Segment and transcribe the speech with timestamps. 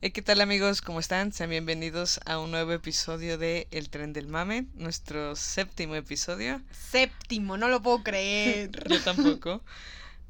[0.00, 0.80] Hey, ¿Qué tal amigos?
[0.80, 1.32] ¿Cómo están?
[1.32, 6.62] Sean bienvenidos a un nuevo episodio de El Tren del Mame, nuestro séptimo episodio.
[6.70, 8.70] Séptimo, no lo puedo creer.
[8.88, 9.60] Yo tampoco.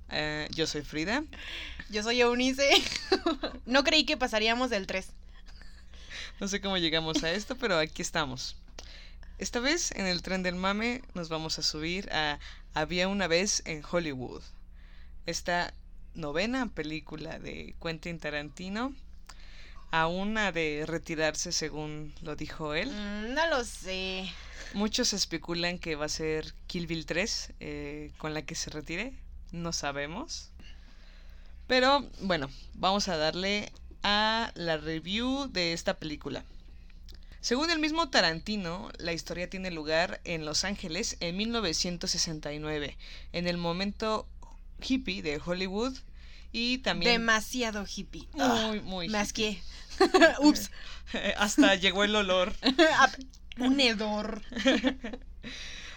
[0.08, 1.22] Eh, yo soy Frida.
[1.90, 2.66] Yo soy Eunice.
[3.66, 5.06] no creí que pasaríamos del 3.
[6.40, 8.56] No sé cómo llegamos a esto, pero aquí estamos.
[9.36, 12.38] Esta vez en el tren del mame nos vamos a subir a
[12.72, 14.40] Había una vez en Hollywood.
[15.26, 15.74] Esta
[16.14, 18.94] novena película de Quentin Tarantino.
[19.90, 22.90] A una de retirarse según lo dijo él.
[22.90, 24.30] Mm, no lo sé.
[24.74, 29.14] Muchos especulan que va a ser Kill Bill 3 eh, con la que se retire.
[29.50, 30.50] No sabemos.
[31.66, 33.72] Pero bueno, vamos a darle
[34.02, 36.44] a la review de esta película.
[37.40, 42.96] Según el mismo Tarantino, la historia tiene lugar en Los Ángeles en 1969,
[43.32, 44.26] en el momento
[44.80, 45.96] hippie de Hollywood
[46.52, 47.12] y también...
[47.12, 48.28] Demasiado hippie.
[48.32, 49.18] Muy, Ah, muy hippie.
[49.18, 49.62] asqué.
[50.40, 50.70] Ups.
[51.38, 52.54] Hasta llegó el olor.
[53.58, 54.42] Un hedor.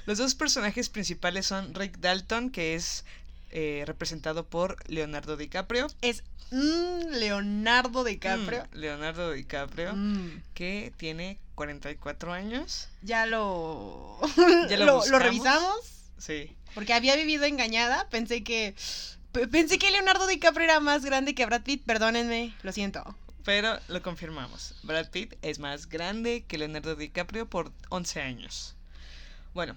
[0.06, 3.06] Los dos personajes principales son Rick Dalton, que es
[3.52, 5.88] eh, representado por Leonardo DiCaprio.
[6.02, 8.68] Es mm, Leonardo DiCaprio.
[8.72, 12.88] Mm, Leonardo DiCaprio, Mm, que tiene 44 años.
[13.04, 14.18] ya lo.
[14.70, 15.22] Ya lo lo, buscamos.
[15.24, 15.76] revisamos.
[16.18, 16.56] Sí.
[16.74, 18.10] Porque había vivido engañada.
[18.10, 18.74] Pensé que.
[19.32, 21.84] Pe- Pensé que Leonardo DiCaprio era más grande que Brad Pitt.
[21.86, 23.16] Perdónenme, lo siento.
[23.44, 24.76] Pero lo confirmamos.
[24.84, 28.76] Brad Pitt es más grande que Leonardo DiCaprio por 11 años.
[29.54, 29.76] Bueno,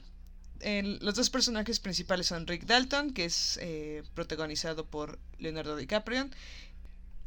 [0.60, 6.28] el- los dos personajes principales son Rick Dalton, que es eh, protagonizado por Leonardo DiCaprio,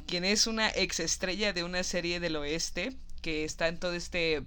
[0.05, 4.43] quien es una ex estrella de una serie del oeste, que está en todo este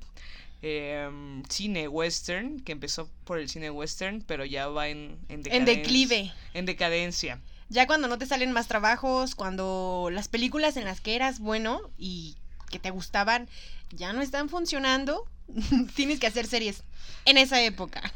[0.63, 5.65] em, cine western, que empezó por el cine western, pero ya va en, en, En
[5.65, 6.33] declive.
[6.55, 7.41] En decadencia.
[7.71, 11.81] Ya cuando no te salen más trabajos, cuando las películas en las que eras bueno
[11.97, 12.37] y
[12.69, 13.49] que te gustaban
[13.91, 15.27] ya no están funcionando,
[15.95, 16.83] tienes que hacer series
[17.25, 18.13] en esa época.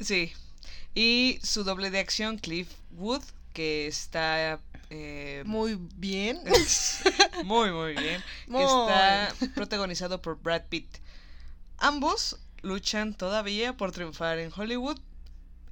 [0.00, 0.32] Sí.
[0.94, 3.22] Y su doble de acción, Cliff Wood,
[3.52, 4.60] que está
[4.90, 6.40] eh, Muy bien.
[7.44, 8.22] muy, muy bien.
[8.46, 8.62] Muy.
[8.62, 10.98] Está protagonizado por Brad Pitt.
[11.78, 14.98] Ambos luchan todavía por triunfar en Hollywood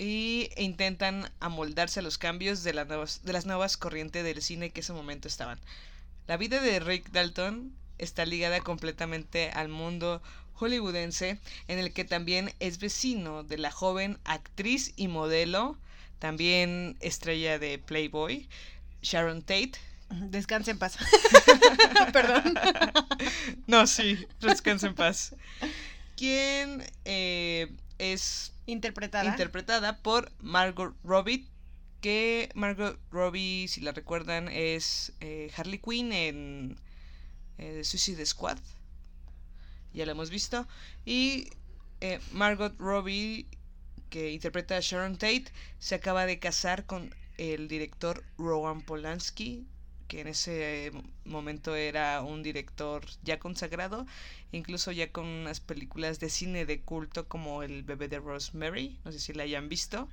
[0.00, 4.40] y e intentan amoldarse a los cambios de, las nuevas, de las nuevas corrientes del
[4.40, 5.60] cine que en ese momento estaban.
[6.26, 10.22] La vida de Rick Dalton está ligada completamente al mundo
[10.54, 11.38] hollywoodense,
[11.68, 15.76] en el que también es vecino de la joven actriz y modelo,
[16.18, 18.48] también estrella de Playboy,
[19.02, 19.72] Sharon Tate,
[20.08, 20.96] Descansa en paz.
[22.12, 22.58] Perdón.
[23.66, 25.36] No, sí, descansa en paz.
[26.16, 29.24] Quien eh, es Interpretada.
[29.30, 31.48] interpretada por Margot Robbie,
[32.00, 36.80] que Margot Robbie, si la recuerdan, es eh, Harley Quinn en
[37.58, 38.58] eh, Suicide Squad.
[39.92, 40.66] Ya la hemos visto.
[41.04, 41.50] Y
[42.00, 43.46] eh, Margot Robbie,
[44.08, 45.46] que interpreta a Sharon Tate,
[45.78, 49.66] se acaba de casar con el director Rowan Polanski,
[50.10, 50.92] que en ese eh,
[51.24, 54.06] momento era un director ya consagrado,
[54.50, 59.12] incluso ya con unas películas de cine de culto como El bebé de Rosemary, no
[59.12, 60.08] sé si la hayan visto,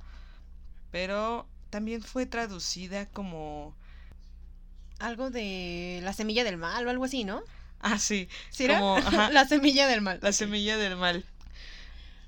[0.92, 3.74] pero también fue traducida como...
[5.00, 7.42] Algo de la semilla del mal o algo así, ¿no?
[7.80, 8.78] Ah, sí, ¿Sí era?
[8.78, 10.20] como ajá, la semilla del mal.
[10.22, 11.24] La semilla del mal.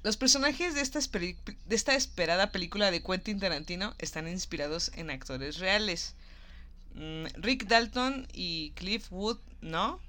[0.02, 1.36] Los personajes de esta, de
[1.76, 6.16] esta esperada película de Quentin Tarantino están inspirados en actores reales.
[6.94, 10.00] Mm, Rick Dalton y Cliff Wood no,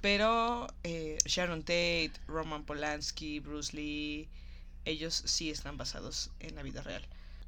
[0.00, 4.28] pero eh, Sharon Tate, Roman Polanski, Bruce Lee,
[4.84, 7.06] ellos sí están basados en la vida real.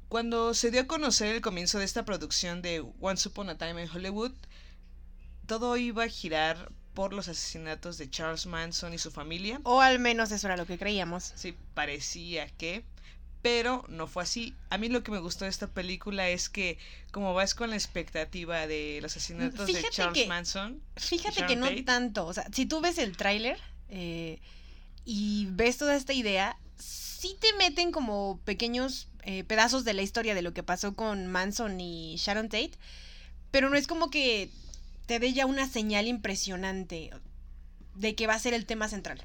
[0.09, 3.81] Cuando se dio a conocer el comienzo de esta producción de Once Upon a Time
[3.81, 4.33] en Hollywood,
[5.47, 9.59] todo iba a girar por los asesinatos de Charles Manson y su familia.
[9.63, 11.33] O al menos eso era lo que creíamos.
[11.35, 12.85] Sí, parecía que,
[13.43, 14.55] pero no fue así.
[14.71, 16.79] A mí lo que me gustó de esta película es que
[17.11, 21.47] como vas con la expectativa de los asesinatos de Fíjate Charles que- Manson, Fíjate Sharon
[21.49, 21.83] que no Tate.
[21.83, 22.25] tanto.
[22.25, 23.59] O sea, si tú ves el tráiler
[23.89, 24.39] eh,
[25.05, 30.35] y ves toda esta idea, sí te meten como pequeños eh, pedazos de la historia
[30.35, 32.71] de lo que pasó con Manson y Sharon Tate,
[33.51, 34.49] pero no es como que
[35.05, 37.11] te dé ya una señal impresionante
[37.95, 39.21] de que va a ser el tema central.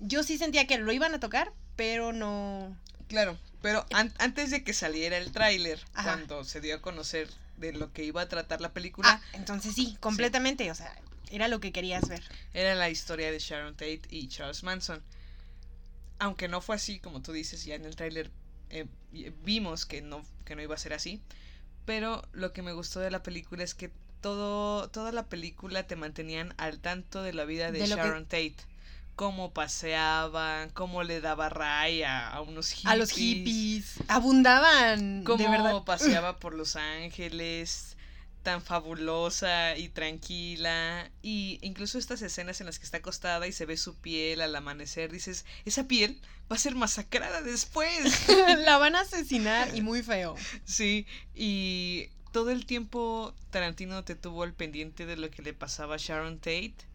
[0.00, 2.74] Yo sí sentía que lo iban a tocar, pero no...
[3.10, 7.28] Claro, pero an- antes de que saliera el tráiler, cuando se dio a conocer
[7.58, 10.96] de lo que iba a tratar la película, Ah, entonces sí, completamente, o sea,
[11.30, 12.22] era lo que querías ver.
[12.54, 15.02] era la historia de Sharon Tate y Charles Manson.
[16.18, 18.30] Aunque no fue así, como tú dices, ya en el tráiler
[18.70, 18.86] eh,
[19.44, 21.20] vimos que no, que no iba a ser así.
[21.86, 23.90] Pero lo que me gustó de la película es que
[24.20, 28.02] todo, toda la película te mantenían al tanto de la vida de, De lo que-
[28.02, 28.54] Sharon Tate.
[29.20, 32.90] Cómo paseaban, cómo le daba ray a, a unos hippies.
[32.90, 33.94] A los hippies.
[34.08, 35.24] Abundaban.
[35.24, 35.84] Cómo de verdad.
[35.84, 37.98] paseaba por Los Ángeles,
[38.42, 41.10] tan fabulosa y tranquila.
[41.20, 44.56] Y incluso estas escenas en las que está acostada y se ve su piel al
[44.56, 46.18] amanecer, dices, esa piel
[46.50, 48.26] va a ser masacrada después.
[48.64, 50.34] La van a asesinar y muy feo.
[50.64, 55.96] sí, y todo el tiempo Tarantino te tuvo al pendiente de lo que le pasaba
[55.96, 56.89] a Sharon Tate.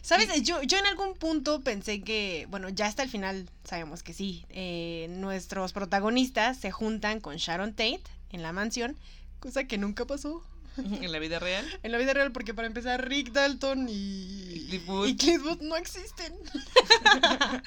[0.00, 0.42] ¿Sabes?
[0.42, 4.44] Yo, yo en algún punto pensé que, bueno, ya hasta el final sabemos que sí,
[4.50, 8.96] eh, nuestros protagonistas se juntan con Sharon Tate en la mansión,
[9.40, 10.42] cosa que nunca pasó
[10.76, 11.66] en la vida real.
[11.82, 15.08] en la vida real porque para empezar Rick Dalton y, Y Cliff Booth.
[15.08, 16.32] y Cliff Booth no existen.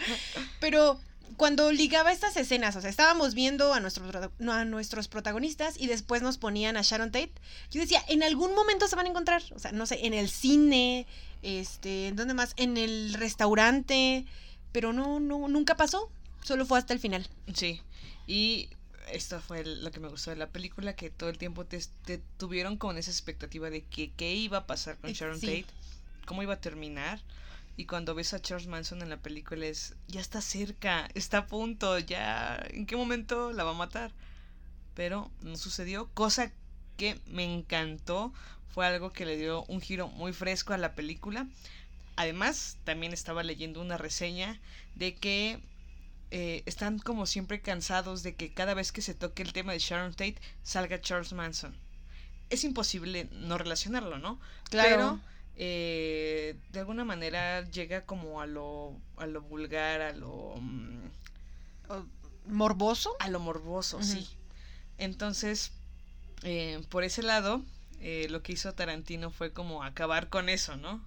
[0.60, 1.00] Pero
[1.38, 3.82] cuando ligaba estas escenas, o sea, estábamos viendo a,
[4.40, 7.34] no, a nuestros protagonistas y después nos ponían a Sharon Tate,
[7.72, 10.30] yo decía, en algún momento se van a encontrar, o sea, no sé, en el
[10.30, 11.08] cine,
[11.46, 12.54] este, ¿en dónde más?
[12.58, 14.26] En el restaurante,
[14.72, 16.10] pero no, no, nunca pasó,
[16.44, 17.28] solo fue hasta el final.
[17.54, 17.82] Sí,
[18.28, 18.70] y
[19.12, 22.20] esto fue lo que me gustó de la película, que todo el tiempo te, te
[22.38, 25.62] tuvieron con esa expectativa de que qué iba a pasar con Eh, Sharon sí.
[25.62, 25.66] Tate,
[26.26, 27.20] cómo iba a terminar.
[27.78, 31.48] Y cuando ves a Charles Manson en la película es, ya está cerca, está a
[31.48, 34.12] punto, ya, ¿en qué momento la va a matar?
[34.96, 36.52] Pero no sucedió, cosa
[36.96, 38.34] que me encantó,
[38.76, 41.48] fue algo que le dio un giro muy fresco a la película.
[42.18, 44.60] Además, también estaba leyendo una reseña
[44.96, 45.62] de que
[46.30, 49.80] eh, están como siempre cansados de que cada vez que se toque el tema de
[49.80, 51.74] Sharon Tate salga Charles Manson.
[52.50, 54.42] Es imposible no relacionarlo, ¿no?
[54.70, 55.22] Pero
[55.56, 61.12] eh, de alguna manera llega como a lo, a lo vulgar, a lo, mm,
[62.48, 63.16] morboso.
[63.20, 64.28] a lo morboso, sí.
[64.98, 65.72] Entonces,
[66.44, 67.64] eh, por ese lado,
[68.00, 71.04] eh, lo que hizo Tarantino fue como acabar con eso, ¿no?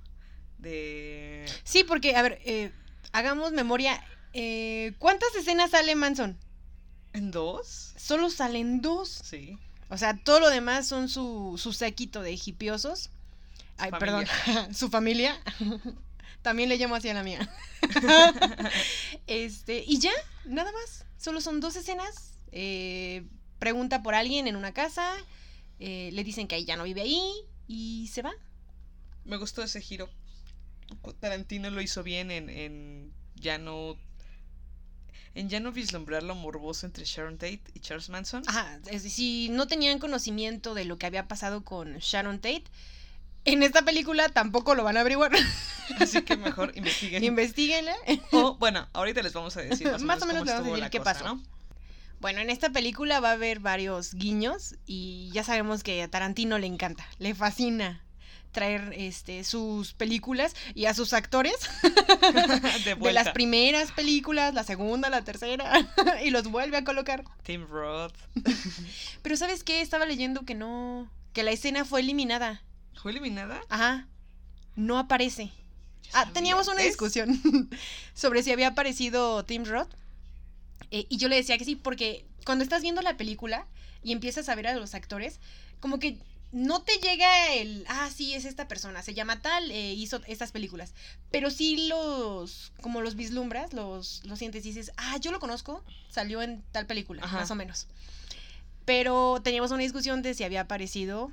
[0.59, 1.47] De...
[1.65, 2.73] Sí, porque, a ver, eh,
[3.13, 4.03] hagamos memoria.
[4.33, 6.39] eh, ¿Cuántas escenas sale Manson?
[7.13, 7.95] ¿En dos?
[7.97, 9.09] Solo salen dos.
[9.25, 9.59] Sí.
[9.89, 13.11] O sea, todo lo demás son su, su séquito de hipiosos.
[13.79, 14.27] Ay, familia.
[14.45, 15.41] perdón, su familia.
[16.43, 17.49] También le llamo así a la mía.
[19.27, 20.13] este, y ya,
[20.45, 21.05] nada más.
[21.17, 22.35] Solo son dos escenas.
[22.53, 23.25] Eh,
[23.59, 25.15] pregunta por alguien en una casa.
[25.79, 27.33] Eh, le dicen que ahí ya no vive ahí.
[27.67, 28.33] Y se va.
[29.25, 30.09] Me gustó ese giro.
[31.21, 33.97] Tarantino lo hizo bien en, en ya no.
[35.35, 38.43] En ya no vislumbrar lo morboso entre Sharon Tate y Charles Manson.
[38.47, 42.65] Ajá, es si no tenían conocimiento de lo que había pasado con Sharon Tate,
[43.45, 45.31] en esta película tampoco lo van a averiguar.
[46.01, 47.23] Así que mejor investiguen.
[47.23, 47.95] Investíguenla.
[48.33, 50.77] o, bueno, ahorita les vamos a decir más, Más o o menos les vamos a
[50.77, 51.25] decir qué cosa, pasó.
[51.25, 51.43] ¿no?
[52.21, 56.59] Bueno, en esta película va a haber varios guiños y ya sabemos que a Tarantino
[56.59, 58.03] le encanta, le fascina
[58.51, 61.55] traer este sus películas y a sus actores
[62.85, 65.73] de de las primeras películas, la segunda, la tercera
[66.25, 67.25] y los vuelve a colocar.
[67.43, 68.15] Tim Roth.
[69.23, 69.81] Pero ¿sabes qué?
[69.81, 72.63] Estaba leyendo que no que la escena fue eliminada.
[73.01, 73.61] ¿Fue eliminada?
[73.69, 74.09] Ajá.
[74.75, 75.53] No aparece.
[76.13, 77.69] Ah, teníamos una discusión
[78.15, 79.95] sobre si había aparecido Tim Roth.
[80.91, 83.67] Eh, y yo le decía que sí, porque cuando estás viendo la película
[84.03, 85.41] y empiezas a ver a los actores,
[85.81, 86.19] como que
[86.51, 90.51] no te llega el, ah, sí, es esta persona, se llama tal, eh, hizo estas
[90.51, 90.95] películas.
[91.31, 95.85] Pero sí los, como los vislumbras, los, los sientes y dices, ah, yo lo conozco,
[96.09, 97.39] salió en tal película, Ajá.
[97.39, 97.87] más o menos.
[98.87, 101.31] Pero teníamos una discusión de si había aparecido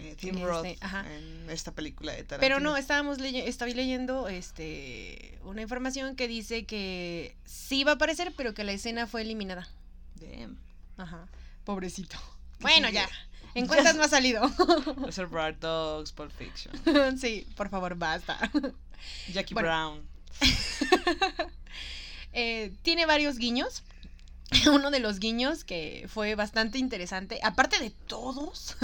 [0.00, 2.40] Eh, Tim Este, Roth en esta película de Tarantino.
[2.40, 7.94] Pero no, estábamos leye- estoy leyendo este una información que dice que sí va a
[7.96, 9.68] aparecer, pero que la escena fue eliminada.
[10.16, 10.58] Damn.
[10.96, 11.28] Ajá.
[11.64, 12.16] Pobrecito.
[12.58, 13.08] ¿Qué Bueno, ya.
[13.54, 14.48] En cuentas no ha salido.
[15.04, 16.72] Reservoir Dogs, Pulp Fiction.
[17.18, 18.38] sí, por favor, basta.
[19.32, 19.68] Jackie Bueno.
[19.68, 20.08] Brown.
[22.32, 23.82] Eh, tiene varios guiños.
[24.72, 28.76] Uno de los guiños que fue bastante interesante, aparte de todos,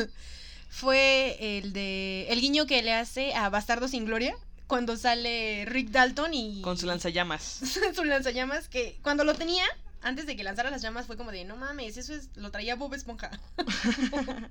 [0.77, 5.89] fue el de el guiño que le hace a Bastardo sin Gloria cuando sale Rick
[5.89, 6.61] Dalton y...
[6.61, 7.63] Con su lanzallamas.
[7.95, 9.65] su lanzallamas, que cuando lo tenía,
[10.03, 12.77] antes de que lanzara las llamas, fue como de, no mames, eso es, lo traía
[12.77, 13.31] Bob Esponja.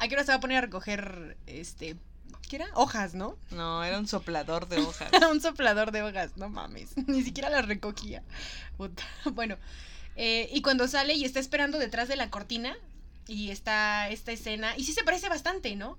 [0.00, 1.94] ¿A qué hora se va a poner a recoger, este,
[2.48, 2.66] qué era?
[2.74, 3.36] Hojas, ¿no?
[3.52, 5.12] No, era un soplador de hojas.
[5.30, 6.96] un soplador de hojas, no mames.
[7.06, 8.24] Ni siquiera las recogía.
[9.32, 9.58] Bueno,
[10.16, 12.76] eh, y cuando sale y está esperando detrás de la cortina,
[13.26, 15.98] y está esta escena, y sí se parece bastante, ¿no?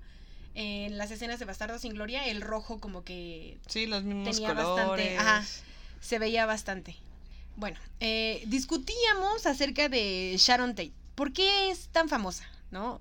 [0.54, 3.58] En las escenas de Bastardo sin Gloria, el rojo como que...
[3.66, 5.16] Sí, los mismos Tenía colores.
[5.16, 5.44] bastante, ajá.
[6.00, 6.96] se veía bastante.
[7.56, 10.92] Bueno, eh, discutíamos acerca de Sharon Tate.
[11.14, 12.48] ¿Por qué es tan famosa?
[12.70, 13.00] ¿No?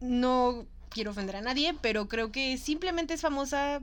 [0.00, 3.82] No quiero ofender a nadie, pero creo que simplemente es famosa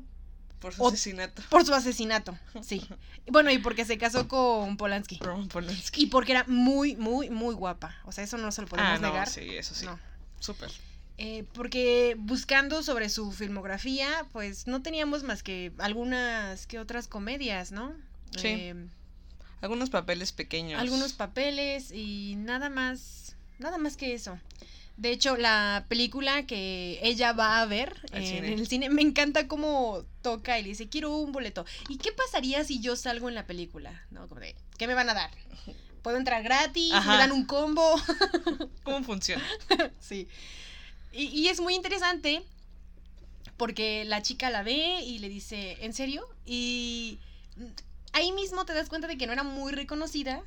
[0.63, 1.43] Por su O- asesinato.
[1.49, 2.35] por su asesinato.
[2.63, 2.87] Sí.
[3.27, 5.19] Bueno, y porque se casó con Polanski.
[5.21, 6.03] Roman Polanski.
[6.03, 7.95] Y porque era muy, muy, muy guapa.
[8.05, 9.27] O sea, eso no se lo podemos Ah, no, negar.
[9.29, 9.85] sí, eso sí.
[9.85, 9.99] No.
[10.39, 10.71] Súper.
[11.17, 17.71] Eh, porque buscando sobre su filmografía, pues no teníamos más que algunas que otras comedias,
[17.73, 17.93] ¿no?
[18.37, 18.47] Sí.
[18.47, 18.87] Eh,
[19.61, 20.79] Algunos papeles pequeños.
[20.81, 24.39] algunos papeles y nada más, nada más que eso.
[24.97, 28.53] De hecho, la película que ella va a ver en cine.
[28.53, 31.65] el cine, me encanta cómo toca y le dice, quiero un boleto.
[31.89, 34.05] ¿Y qué pasaría si yo salgo en la película?
[34.11, 34.27] ¿No?
[34.27, 35.31] Como de, ¿qué me van a dar?
[36.03, 36.93] ¿Puedo entrar gratis?
[36.93, 37.13] Ajá.
[37.13, 37.95] ¿Me dan un combo?
[38.83, 39.43] ¿Cómo funciona?
[39.99, 40.27] sí.
[41.11, 42.43] Y, y es muy interesante
[43.57, 46.27] porque la chica la ve y le dice, ¿en serio?
[46.45, 47.19] Y
[48.11, 50.43] ahí mismo te das cuenta de que no era muy reconocida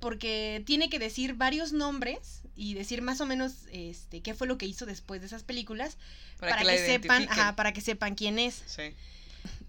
[0.00, 4.58] porque tiene que decir varios nombres y decir más o menos este qué fue lo
[4.58, 5.96] que hizo después de esas películas
[6.38, 8.62] Para, para, que, sepan, ajá, para que sepan quién es.
[8.66, 8.94] Sí.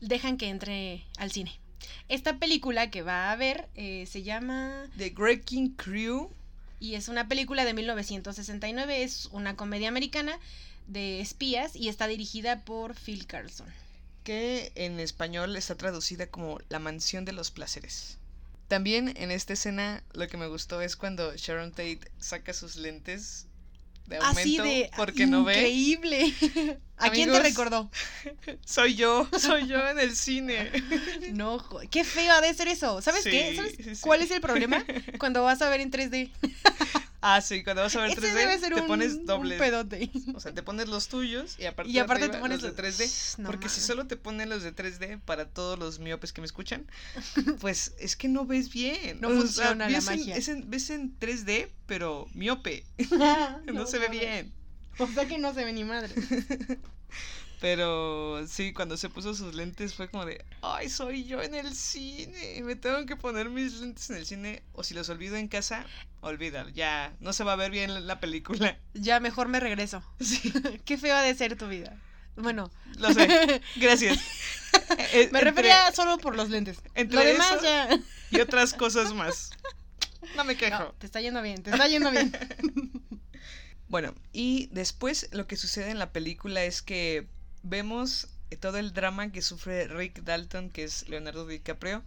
[0.01, 1.59] Dejan que entre al cine.
[2.09, 6.29] Esta película que va a ver eh, se llama The Wrecking Crew.
[6.79, 10.39] y es una película de 1969, es una comedia americana
[10.87, 13.67] de espías y está dirigida por Phil Carlson.
[14.23, 18.17] que en español está traducida como La mansión de los placeres.
[18.67, 23.47] También en esta escena lo que me gustó es cuando Sharon Tate saca sus lentes
[24.07, 25.53] de aumento Así de porque no ve.
[25.55, 26.33] increíble.
[26.97, 27.89] ¿A quién te recordó?
[28.65, 30.71] Soy yo, soy yo en el cine.
[31.33, 33.01] No, qué feo ha de ser eso.
[33.01, 33.51] ¿Sabes qué?
[33.51, 34.01] Sí, ¿Sabes sí, sí.
[34.01, 34.83] cuál es el problema?
[35.19, 36.31] Cuando vas a ver en 3D.
[37.19, 39.57] Ah, sí, cuando vas a ver Ese 3D debe ser te un, pones un doble.
[39.57, 40.11] pedote.
[40.35, 43.39] O sea, te pones los tuyos y aparte, Y aparte te pones los de 3D.
[43.39, 46.45] No porque si solo te ponen los de 3D para todos los miopes que me
[46.47, 46.85] escuchan,
[47.59, 49.19] pues es que no ves bien.
[49.19, 50.35] No O sea, funciona la en- magia.
[50.37, 52.85] en- ves en 3D, pero miope.
[53.73, 54.53] no, se ve bien.
[54.99, 56.13] O sea que no se ve ni madre.
[57.59, 61.73] Pero sí, cuando se puso sus lentes fue como de, ay, soy yo en el
[61.75, 62.61] cine.
[62.63, 64.61] Me tengo que poner mis lentes en el cine.
[64.73, 65.85] O si los olvido en casa,
[66.21, 66.69] olvídalo.
[66.69, 68.77] Ya, no se va a ver bien la- la película.
[68.93, 70.03] Ya mejor me regreso.
[70.19, 70.53] Sí,
[70.85, 71.97] Qué feo ha de ser tu vida.
[72.35, 73.61] Bueno, lo sé.
[73.77, 74.19] Gracias.
[74.89, 76.77] Me entre- refería solo por los lentes.
[76.93, 77.99] entre Lo demás eso- ya.
[78.29, 79.49] Y otras cosas más.
[80.35, 80.77] No me quejo.
[80.77, 82.31] No, te está yendo bien, te está yendo bien.
[83.87, 87.27] Bueno, y después lo que sucede en la película es que
[87.69, 88.27] vemos
[88.59, 92.03] todo el drama que sufre Rick Dalton, que es Leonardo DiCaprio,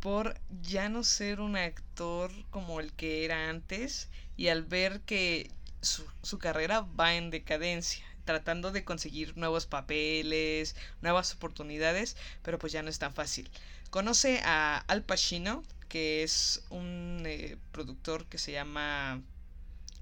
[0.00, 5.50] por ya no ser un actor como el que era antes y al ver que
[5.82, 12.72] su, su carrera va en decadencia, tratando de conseguir nuevos papeles, nuevas oportunidades, pero pues
[12.72, 13.50] ya no es tan fácil.
[13.90, 19.20] Conoce a Al Pacino, que es un eh, productor que se llama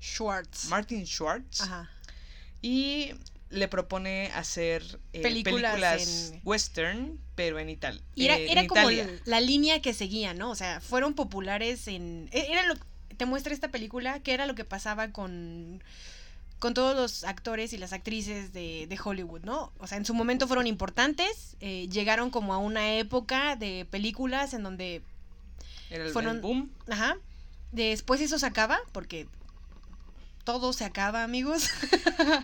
[0.01, 0.67] Schwartz.
[0.67, 1.91] Martin Schwartz Ajá.
[2.63, 3.15] y
[3.51, 8.61] le propone hacer eh, Películas películas, en- western, pero en, Ital Y era, eh, era
[8.63, 9.21] en como Italia.
[9.25, 10.51] la línea que seguía, ¿no?
[10.51, 12.29] O sea, fueron populares en...
[12.33, 12.75] e- Era lo
[13.17, 15.83] te muestra esta película que era lo que pasaba con
[16.61, 19.73] con todos los actores y las actrices de, de Hollywood, ¿no?
[19.79, 24.55] O sea, en su momento fueron importantes, eh, llegaron como a una época de películas
[24.55, 25.03] en donde,
[25.89, 26.71] Era el, fueron- el boom.
[26.89, 27.17] ajá,
[27.71, 29.29] después eso se acaba, porque
[30.49, 31.69] todo se acaba, amigos.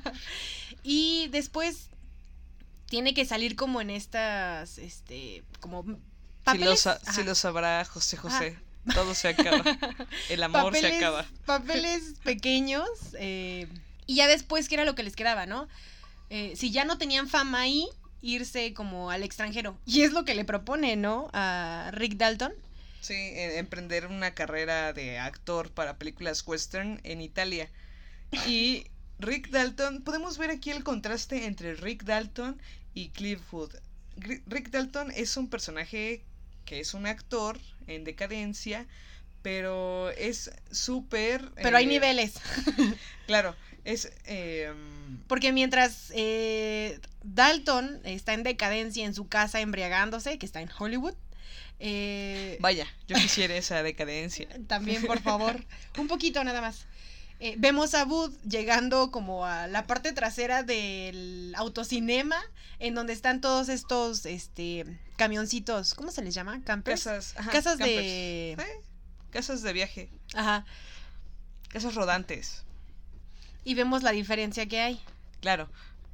[0.82, 1.88] y después
[2.84, 5.96] tiene que salir como en estas, este, como Si lo,
[6.44, 8.58] papeles, si lo sabrá José José,
[8.92, 9.64] todo se acaba.
[10.28, 11.24] El amor se acaba.
[11.46, 12.86] Papeles pequeños.
[13.14, 13.68] eh,
[14.06, 15.66] y ya después, ¿qué era lo que les quedaba, no?
[16.28, 17.88] Eh, si ya no tenían fama ahí,
[18.20, 19.78] irse como al extranjero.
[19.86, 21.30] Y es lo que le propone, ¿no?
[21.32, 22.52] A Rick Dalton.
[23.00, 27.70] Sí, e- emprender una carrera de actor para películas western en Italia.
[28.46, 28.86] Y
[29.18, 32.60] Rick Dalton, podemos ver aquí el contraste entre Rick Dalton
[32.94, 33.72] y Cliff Wood.
[34.16, 36.22] Rick Dalton es un personaje
[36.64, 38.86] que es un actor en decadencia,
[39.42, 41.50] pero es súper...
[41.54, 42.34] Pero hay eh, niveles.
[43.26, 44.12] Claro, Es.
[44.24, 50.70] em, Porque mientras eh, Dalton está en decadencia en su casa embriagándose, que está en
[50.78, 51.14] Hollywood,
[51.80, 54.48] eh, vaya, yo quisiera esa decadencia.
[54.68, 55.64] también por favor,
[55.98, 56.86] un poquito nada más.
[57.40, 62.36] Eh, vemos a Booth llegando como a la parte trasera del autocinema,
[62.78, 64.86] en donde están todos estos este,
[65.16, 66.62] camioncitos, ¿cómo se les llama?
[66.64, 67.04] Campers.
[67.04, 67.34] Casas.
[67.36, 67.96] ajá, Casas campers.
[67.96, 68.52] de...
[68.52, 68.56] Eh,
[69.30, 70.10] Casas de viaje.
[70.34, 70.64] Ajá.
[71.68, 72.62] Casas rodantes.
[73.64, 75.00] Y vemos la diferencia que hay.
[75.40, 75.68] Claro.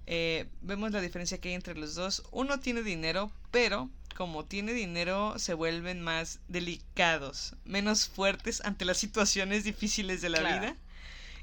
[0.07, 2.23] eh, vemos la diferencia que hay entre los dos.
[2.33, 8.99] Uno tiene dinero, pero como tiene dinero, se vuelven más delicados, menos fuertes ante las
[8.99, 10.61] situaciones difíciles de la Claro.
[10.61, 10.77] vida.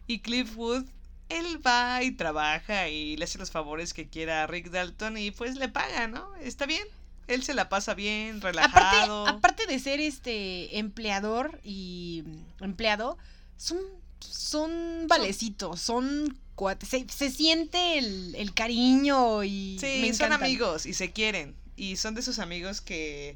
[0.07, 0.85] Y Cliff Wood,
[1.29, 5.31] él va y trabaja y le hace los favores que quiera a Rick Dalton y
[5.31, 6.35] pues le paga, ¿no?
[6.37, 6.87] Está bien.
[7.27, 9.27] Él se la pasa bien, relajado.
[9.27, 13.17] aparte de ser este empleador y mm, empleado,
[13.57, 13.79] son,
[14.19, 16.87] son valecitos, son cuates.
[16.87, 19.77] Se, se siente el, el cariño y.
[19.79, 21.53] Sí, me son amigos y se quieren.
[21.75, 23.35] Y son de esos amigos que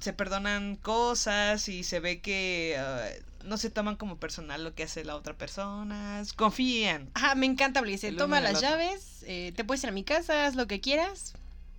[0.00, 3.08] se perdonan cosas y se ve que ah,
[3.44, 6.22] no se toman como personal lo que hace la otra persona.
[6.36, 7.10] Confían.
[7.14, 10.54] Ajá, me encanta uno toma las llaves, eh, te puedes ir a mi casa, haz
[10.54, 11.34] lo que quieras.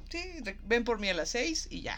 [0.10, 0.20] Sí,
[0.66, 1.98] ven por mí a las seis y ya.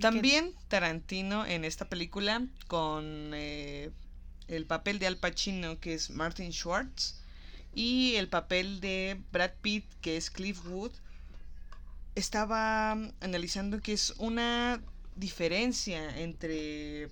[0.00, 3.90] También Tarantino en esta película con eh,
[4.48, 7.20] el papel de Al Pacino que es Martin Schwartz
[7.74, 10.92] y el papel de Brad Pitt que es Cliff Wood
[12.14, 14.82] estaba mm, analizando que es una
[15.14, 17.10] diferencia entre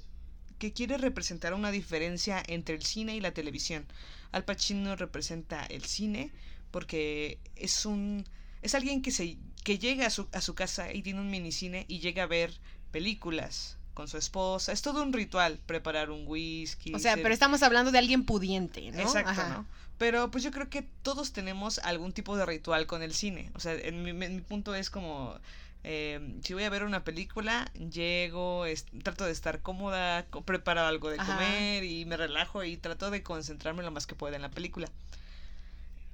[0.60, 3.84] que quiere representar una diferencia entre el cine y la televisión.
[4.30, 6.30] Al Pacino representa el cine
[6.70, 8.24] porque es un
[8.62, 11.84] es alguien que se que llega a su, a su casa y tiene un minicine
[11.88, 12.52] y llega a ver
[12.92, 14.72] películas con su esposa.
[14.72, 16.94] Es todo un ritual preparar un whisky.
[16.94, 19.00] O sea, ser- pero estamos hablando de alguien pudiente, ¿no?
[19.00, 19.48] Exacto, Ajá.
[19.48, 19.66] ¿no?
[19.98, 23.50] Pero pues yo creo que todos tenemos algún tipo de ritual con el cine.
[23.54, 25.38] O sea, en mi, en mi punto es como,
[25.84, 31.10] eh, si voy a ver una película, llego, es- trato de estar cómoda, preparo algo
[31.10, 31.34] de Ajá.
[31.34, 34.88] comer y me relajo y trato de concentrarme lo más que pueda en la película.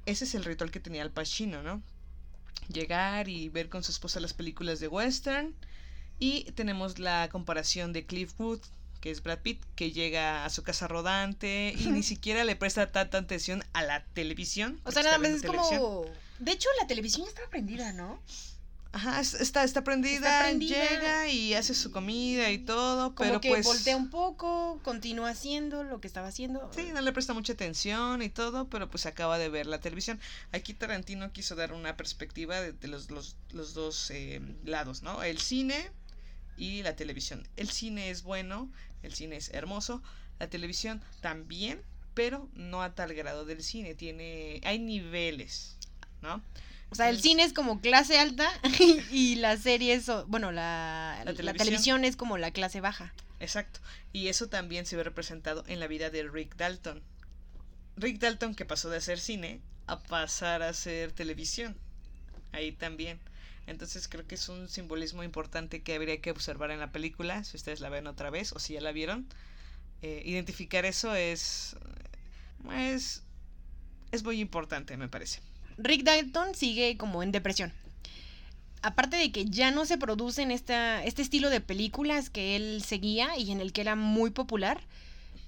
[0.06, 1.82] Ese es el ritual que tenía Al Pacino, ¿no?
[2.72, 5.54] Llegar y ver con su esposa las películas de western.
[6.18, 8.62] Y tenemos la comparación de Cliff Booth,
[9.00, 12.90] que es Brad Pitt, que llega a su casa rodante y ni siquiera le presta
[12.92, 14.80] tanta atención a la televisión.
[14.84, 15.80] O sea, nada más es televisión.
[15.80, 16.04] como...
[16.38, 18.20] De hecho, la televisión ya está prendida, ¿no?
[18.92, 20.88] Ajá, es- está, está prendida, Está prendida.
[20.88, 23.66] llega y hace su comida y todo, Como pero que pues...
[23.66, 26.70] voltea un poco, continúa haciendo lo que estaba haciendo.
[26.74, 30.18] Sí, no le presta mucha atención y todo, pero pues acaba de ver la televisión.
[30.52, 35.22] Aquí Tarantino quiso dar una perspectiva de, de los, los, los dos eh, lados, ¿no?
[35.22, 35.90] El cine
[36.56, 37.46] y la televisión.
[37.56, 38.70] El cine es bueno,
[39.02, 40.02] el cine es hermoso,
[40.38, 41.82] la televisión también,
[42.14, 43.94] pero no a tal grado del cine.
[43.94, 45.76] Tiene, hay niveles,
[46.22, 46.42] ¿no?
[46.90, 48.48] O sea, el cine es como clase alta
[49.10, 51.56] y la serie es, bueno, la, La la televisión.
[51.56, 52.04] televisión.
[52.04, 53.12] es como la clase baja.
[53.40, 53.80] Exacto.
[54.12, 57.02] Y eso también se ve representado en la vida de Rick Dalton.
[57.96, 61.76] Rick Dalton que pasó de hacer cine a pasar a hacer televisión.
[62.52, 63.18] Ahí también.
[63.66, 67.56] Entonces creo que es un simbolismo importante que habría que observar en la película, si
[67.56, 69.26] ustedes la ven otra vez o si ya la vieron.
[70.02, 71.76] Eh, identificar eso es,
[72.72, 73.24] es,
[74.12, 75.40] es muy importante, me parece.
[75.78, 77.72] Rick Dalton sigue como en depresión.
[78.82, 83.36] Aparte de que ya no se producen esta, este estilo de películas que él seguía
[83.36, 84.80] y en el que era muy popular,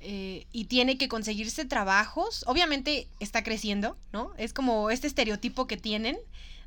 [0.01, 4.33] eh, y tiene que conseguirse trabajos, obviamente está creciendo, ¿no?
[4.39, 6.17] Es como este estereotipo que tienen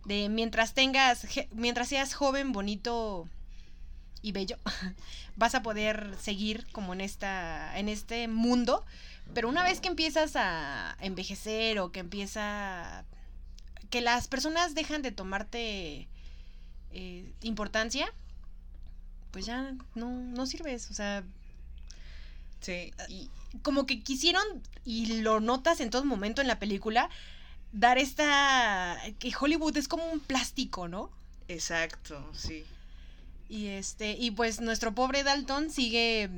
[0.05, 3.29] de mientras tengas, mientras seas joven, bonito
[4.21, 4.57] y bello,
[5.37, 8.85] vas a poder seguir como en esta, en este mundo.
[9.33, 13.05] Pero una vez que empiezas a envejecer o que empieza
[13.91, 16.07] que las personas dejan de tomarte
[16.91, 18.11] eh, importancia,
[19.29, 20.89] pues ya no, no sirves.
[20.89, 21.23] O sea,
[22.61, 23.29] Sí, y,
[23.63, 24.43] como que quisieron,
[24.85, 27.09] y lo notas en todo momento en la película,
[27.73, 28.97] dar esta...
[29.19, 31.11] que Hollywood es como un plástico, ¿no?
[31.47, 32.63] exacto, sí.
[33.49, 36.29] Y este, y pues nuestro pobre Dalton sigue...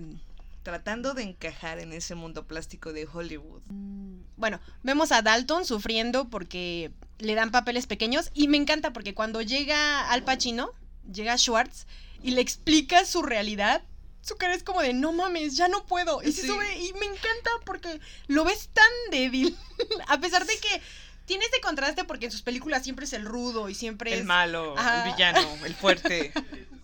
[0.64, 3.62] Tratando de encajar en ese mundo plástico de Hollywood.
[3.70, 9.14] mm, Bueno, vemos a Dalton sufriendo porque le dan papeles pequeños y me encanta porque
[9.14, 10.72] cuando llega Al Pacino,
[11.12, 11.86] llega Schwartz
[12.22, 13.84] y le explica su realidad,
[14.22, 16.24] su cara es como de no mames, ya no puedo.
[16.24, 19.56] Y se sube y me encanta porque lo ves tan débil,
[20.08, 20.82] a pesar de que
[21.26, 24.26] tiene este contraste porque en sus películas siempre es el rudo y siempre El es...
[24.26, 25.06] malo, Ajá.
[25.06, 26.32] el villano, el fuerte.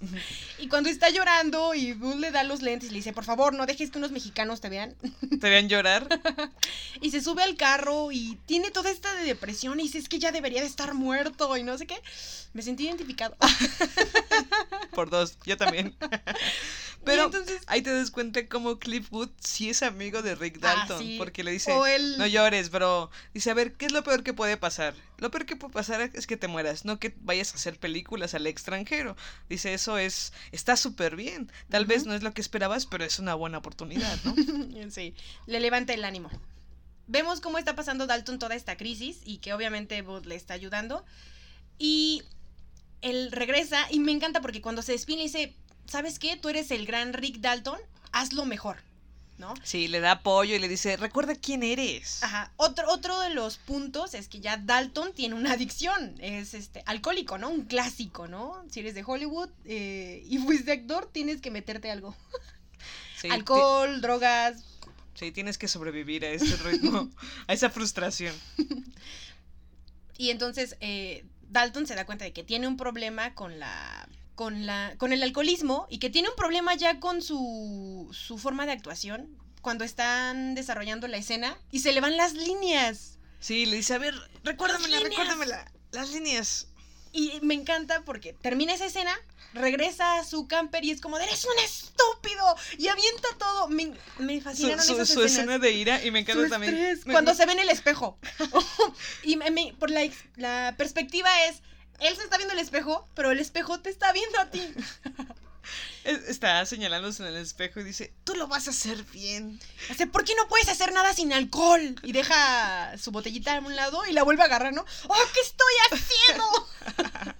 [0.58, 3.54] Y cuando está llorando y Buzz le da los lentes y le dice, por favor,
[3.54, 4.96] no dejes que unos mexicanos te vean.
[5.42, 6.08] ¿Te vean llorar?
[7.02, 10.20] Y se sube al carro y tiene toda esta de depresión y dice, es que
[10.20, 11.96] ya debería de estar muerto y no sé qué.
[12.52, 13.38] Me sentí identificado.
[14.94, 15.96] Por dos, yo también.
[17.06, 20.76] Pero entonces- ahí te das cuenta como Cliff Wood sí es amigo de Rick Ah,
[20.76, 21.00] Dalton.
[21.00, 21.16] sí.
[21.18, 21.74] Porque le dice,
[22.18, 23.10] no llores, bro.
[23.34, 24.94] Dice, a ver, ¿qué es lo peor que puede pasar?
[25.18, 28.34] Lo peor que puede pasar es que te mueras, no que vayas a hacer películas
[28.34, 29.16] al extranjero.
[29.48, 31.52] Dice, eso es, está súper bien.
[31.70, 34.36] Tal vez no es lo que esperabas, pero es una buena oportunidad, ¿no?
[34.92, 35.14] Sí,
[35.46, 36.30] le levanta el ánimo.
[37.08, 41.06] Vemos cómo está pasando Dalton toda esta crisis y que obviamente Bud le está ayudando.
[41.78, 42.24] Y
[43.02, 46.38] él regresa y me encanta porque cuando se despide dice, ¿sabes qué?
[46.38, 47.80] Tú eres el gran Rick Dalton,
[48.12, 48.78] hazlo mejor,
[49.40, 49.54] ¿no?
[49.64, 52.22] Sí, le da apoyo y le dice, recuerda quién eres.
[52.24, 52.52] Ajá.
[52.58, 56.16] Otro, otro de los puntos es que ya Dalton tiene una adicción.
[56.20, 57.50] Es este alcohólico, ¿no?
[57.50, 58.64] Un clásico, ¿no?
[58.70, 62.16] Si eres de Hollywood eh, y fuiste actor, tienes que meterte algo.
[63.18, 64.64] Sí, Alcohol, drogas.
[65.16, 67.10] sí, tienes que sobrevivir a ese ritmo,
[67.48, 68.36] a esa frustración.
[70.18, 74.08] Y entonces eh, Dalton se da cuenta de que tiene un problema con la.
[74.40, 78.66] Con, la, con el alcoholismo y que tiene un problema ya con su, su forma
[78.66, 79.28] de actuación
[79.62, 83.18] cuando están desarrollando la escena y se le van las líneas.
[83.42, 85.70] Sí, le dice, a ver, recuérdamela, recuérdamela.
[85.92, 86.68] Las líneas.
[87.12, 89.12] Y me encanta porque termina esa escena,
[89.54, 93.68] regresa a su camper y es como, eres un estúpido y avienta todo.
[93.68, 95.32] Me, me fascinaron su- esas su escenas.
[95.34, 96.76] escena de ira y me encanta Su también.
[96.78, 98.18] estrés, me- cuando me- se ve en el espejo.
[99.24, 99.36] y
[99.74, 101.62] por la, la perspectiva es,
[102.02, 104.62] él se está viendo el espejo, pero el espejo te está viendo a ti.
[106.04, 109.60] es- Está señalándose en el espejo y dice, tú lo vas a hacer bien.
[109.90, 111.96] Dice, ¿por qué no puedes hacer nada sin alcohol?
[112.04, 114.86] Y deja su botellita a un lado y la vuelve a agarrar, ¿no?
[115.08, 116.68] ¡Oh, qué estoy haciendo!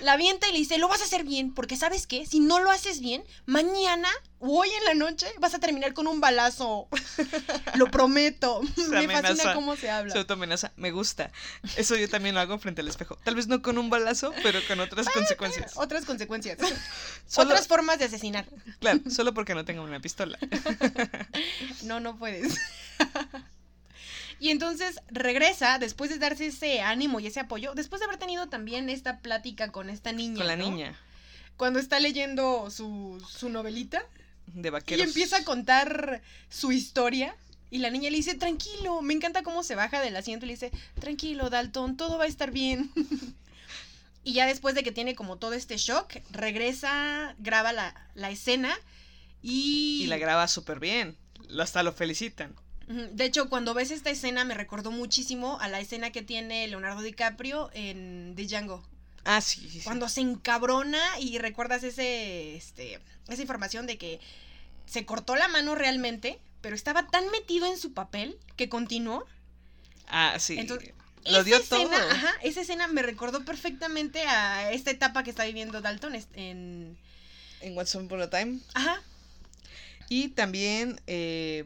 [0.00, 2.26] la avienta y le dice, lo vas a hacer bien, porque ¿sabes qué?
[2.26, 6.06] Si no lo haces bien, mañana o hoy en la noche vas a terminar con
[6.06, 6.88] un balazo.
[7.76, 8.60] lo prometo.
[8.90, 9.28] Me amenaza.
[9.28, 10.12] fascina cómo se habla.
[10.12, 11.30] Se autoamenaza, me gusta.
[11.76, 13.16] Eso yo también lo hago frente al espejo.
[13.24, 15.72] Tal vez no con un balazo, pero con otras consecuencias.
[15.76, 16.58] Otras consecuencias.
[17.26, 18.46] Solo- Otras formas de asesinar.
[18.78, 20.38] Claro, solo porque no tengo una pistola.
[21.82, 22.54] No, no puedes.
[24.38, 28.48] Y entonces regresa, después de darse ese ánimo y ese apoyo, después de haber tenido
[28.48, 30.36] también esta plática con esta niña.
[30.38, 30.70] Con la ¿no?
[30.70, 30.98] niña
[31.56, 34.04] Cuando está leyendo su, su novelita
[34.46, 35.06] de y vaqueros.
[35.06, 37.34] empieza a contar su historia.
[37.68, 40.54] Y la niña le dice, tranquilo, me encanta cómo se baja del asiento y le
[40.54, 40.70] dice,
[41.00, 42.92] tranquilo, Dalton, todo va a estar bien.
[44.24, 48.72] y ya después de que tiene como todo este shock, regresa, graba la, la escena
[49.42, 50.02] y...
[50.04, 51.16] Y la graba súper bien.
[51.58, 52.54] Hasta lo felicitan.
[52.88, 57.02] De hecho, cuando ves esta escena me recordó muchísimo a la escena que tiene Leonardo
[57.02, 58.84] DiCaprio en The Django.
[59.24, 59.80] Ah, sí.
[59.82, 64.20] Cuando se encabrona y recuerdas ese, este, esa información de que
[64.86, 69.26] se cortó la mano realmente, pero estaba tan metido en su papel que continuó.
[70.06, 70.56] Ah, sí.
[70.58, 70.94] Entonces,
[71.24, 71.90] lo dio esa todo.
[71.92, 76.96] escena, ajá, esa escena me recordó perfectamente a esta etapa que está viviendo Dalton en...
[77.62, 78.60] En Once Upon a Time.
[78.74, 79.02] Ajá,
[80.08, 81.64] Y también, eh,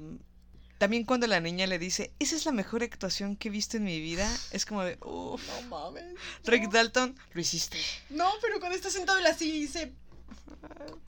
[0.80, 3.84] también cuando la niña le dice, esa es la mejor actuación que he visto en
[3.84, 6.04] mi vida, es como de, uff, no mames.
[6.44, 6.70] Rick no.
[6.70, 7.78] Dalton, lo hiciste.
[8.08, 9.92] No, pero cuando está sentado en la silla y dice,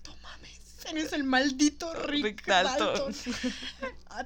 [0.07, 2.87] no mames, eres el maldito Rick, Rick Dalton.
[2.87, 3.15] Dalton.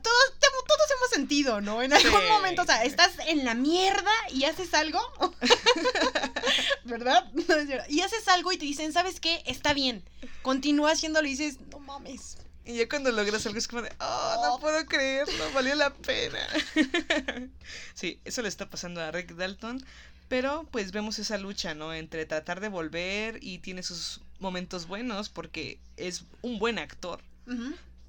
[0.02, 1.80] Todos, te- todos hemos sentido, ¿no?
[1.80, 4.98] En algún Sí, momento, o sea, estás en la mierda y haces algo,
[6.84, 7.30] ¿verdad?
[7.32, 7.44] No.
[7.88, 9.42] Y haces algo y te dicen, ¿sabes qué?
[9.46, 10.02] Está bien.
[10.42, 12.38] Continúa haciéndolo y dices, no mames.
[12.66, 14.60] Y ya cuando logras algo es como de, oh, no Oh.
[14.60, 16.40] puedo creerlo, valió la pena.
[17.94, 19.84] sí, eso le está pasando a Rick Dalton,
[20.28, 21.94] pero pues vemos esa lucha, ¿no?
[21.94, 27.20] Entre tratar de volver y tiene sus momentos buenos porque es un buen actor.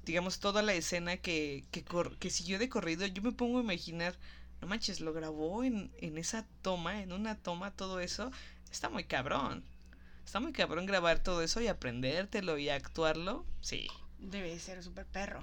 [0.04, 3.62] Digamos, toda la escena que, que, cor- que siguió de corrido, yo me pongo a
[3.62, 4.16] imaginar,
[4.60, 8.32] no manches, lo grabó en, en esa toma, en una toma, todo eso,
[8.72, 9.62] está muy cabrón.
[10.24, 13.86] Está muy cabrón grabar todo eso y aprendértelo y actuarlo, sí.
[14.18, 15.42] Debe ser súper perro.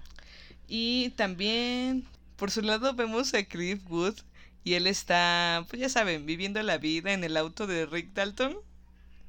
[0.68, 4.16] Y también, por su lado, vemos a Cliff Wood
[4.64, 8.58] y él está, pues ya saben, viviendo la vida en el auto de Rick Dalton.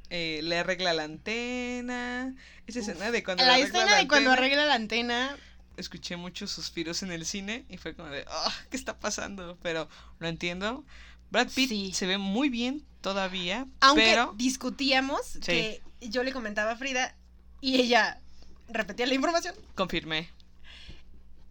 [0.09, 2.35] Eh, le arregla la antena.
[2.67, 5.37] Esa escena de cuando La arregla escena la de cuando antena arregla la antena,
[5.77, 9.59] escuché muchos suspiros en el cine y fue como de, "Ah, ¿qué está pasando?
[9.63, 9.89] Pero
[10.21, 10.85] lo entiendo.
[11.31, 11.93] Brad Pitt Sí.
[11.93, 17.17] se ve muy bien todavía, aunque pero discutíamos, que yo le comentaba a Frida
[17.61, 18.21] y ella
[18.69, 20.29] repetía la información, confirmé.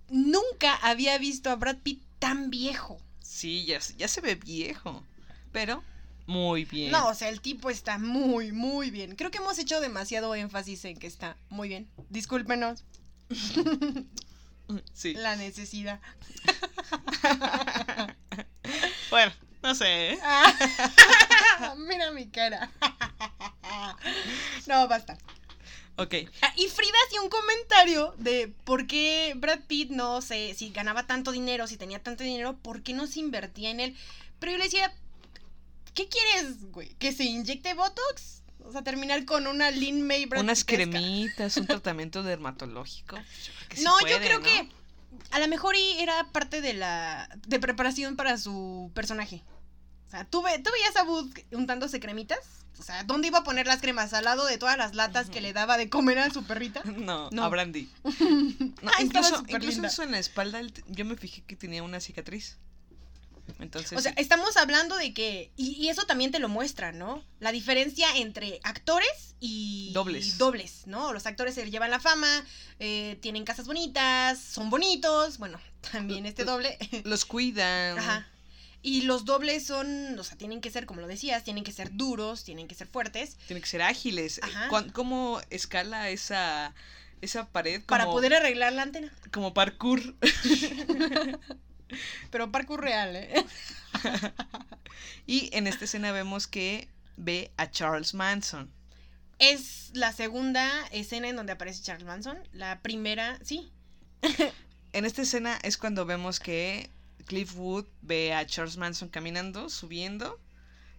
[0.10, 3.00] nunca había visto a Brad Pitt tan viejo.
[3.22, 5.04] Sí, ya, ya se ve viejo.
[5.52, 5.84] Pero
[6.28, 6.92] muy bien.
[6.92, 9.16] No, o sea, el tipo está muy, muy bien.
[9.16, 11.88] Creo que hemos hecho demasiado énfasis en que está muy bien.
[12.10, 12.84] Discúlpenos.
[14.94, 15.14] Sí.
[15.14, 16.00] La necesidad.
[19.12, 20.14] bueno, no sé.
[20.14, 20.20] ¿eh?
[21.88, 22.72] Mira mi cara.
[24.66, 25.20] no, basta.
[25.98, 26.14] Ok.
[26.42, 31.08] Ah, y Frida hacía un comentario de por qué Brad Pitt no sé si ganaba
[31.08, 33.98] tanto dinero, si tenía tanto dinero, por qué no se invertía en él.
[34.40, 34.94] Pero yo le decía,
[35.94, 36.90] ¿qué quieres, güey?
[37.00, 38.42] ¿Que se inyecte Botox?
[38.66, 43.18] O sea, terminar con una Lin May Brad Unas cremitas, un tratamiento dermatológico.
[43.70, 44.44] Que sí No, yo creo ¿no?
[44.44, 44.70] que
[45.32, 49.44] a lo mejor era parte de la de preparación para su personaje.
[50.08, 52.65] O sea, ¿tú, ve- tú veías a Wood untándose cremitas?
[52.80, 54.14] O sea, ¿dónde iba a poner las cremas?
[54.14, 56.82] ¿Al lado de todas las latas que le daba de comer a su perrita?
[56.98, 57.44] No, No.
[57.44, 57.90] a Brandy.
[58.04, 62.58] No, Ah, incluso incluso en la espalda, yo me fijé que tenía una cicatriz.
[63.60, 64.18] Entonces, O sea, sí.
[64.22, 67.24] estamos hablando de que, y, y eso también te lo muestra, ¿no?
[67.40, 70.28] La diferencia entre actores y Dobles.
[70.28, 71.14] y dobles, ¿no?
[71.14, 72.44] Los actores se llevan la fama,
[72.80, 75.60] eh, tienen casas bonitas, son bonitos, bueno,
[75.92, 76.78] también este doble.
[77.06, 78.00] los cuidan.
[78.00, 78.28] Ajá.
[78.88, 81.90] Y los dobles son, o sea, tienen que ser, como lo decías, tienen que ser
[81.98, 84.40] duros, tienen que ser fuertes, Tienen que ser ágiles.
[84.44, 84.68] Ajá.
[84.70, 86.76] Cuan- ¿Cómo escala esa,
[87.20, 87.78] esa pared?
[87.78, 89.12] Como, para poder arreglar la antena.
[89.32, 90.14] Como parkour.
[92.30, 93.44] Pero parkour real, ¿eh?
[95.26, 98.72] Y en esta escena vemos que ve a Charles Manson.
[99.40, 102.38] Es la segunda escena en donde aparece Charles Manson.
[102.54, 103.72] La primera, sí,
[104.94, 106.92] En esta escena es cuando vemos que
[107.26, 110.40] Cliff Wood ve a Charles Manson caminando, subiendo,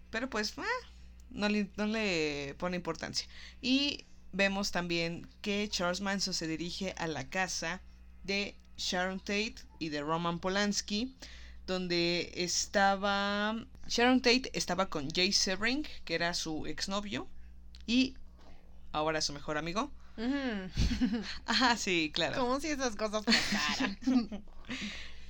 [0.09, 0.87] pero pues ah,
[1.29, 3.27] no, le, no le pone importancia.
[3.61, 7.81] Y vemos también que Charles Manson se dirige a la casa
[8.23, 11.15] de Sharon Tate y de Roman Polanski,
[11.65, 13.65] donde estaba...
[13.87, 17.27] Sharon Tate estaba con Jay Sebring, que era su exnovio,
[17.85, 18.15] y
[18.91, 19.91] ahora su mejor amigo.
[20.17, 21.21] Ujú.
[21.45, 22.39] Ajá, sí, claro.
[22.39, 23.97] como si esas cosas pasaran.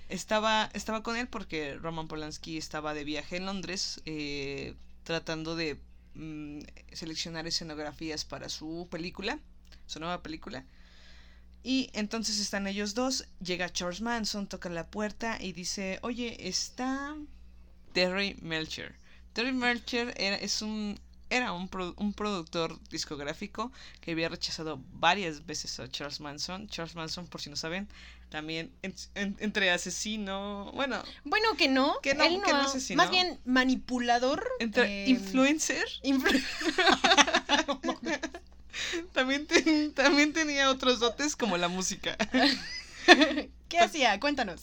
[0.10, 5.78] Estaba, estaba con él porque Roman Polanski estaba de viaje en Londres eh, tratando de
[6.16, 6.60] mm,
[6.94, 9.40] seleccionar escenografías para su película,
[9.86, 10.66] su nueva película.
[11.64, 17.18] Y entonces están ellos dos, llega Charles Manson, toca la puerta y dice, oye, está
[17.92, 18.96] Terry Melcher.
[19.34, 20.98] Terry Melcher era, es un,
[21.30, 26.68] era un, un productor discográfico que había rechazado varias veces a Charles Manson.
[26.70, 27.90] Charles Manson, por si no saben,
[28.30, 32.00] también en- en- entre asesino, bueno, bueno, que no.
[32.02, 32.98] Que no, él que no asesinó.
[33.02, 34.48] Más bien manipulador.
[34.60, 36.44] entre eh, influencer, influ-
[39.14, 42.18] también, ten- también tenía otros dotes como la música.
[43.70, 44.20] ¿Qué hacía?
[44.20, 44.62] Cuéntanos.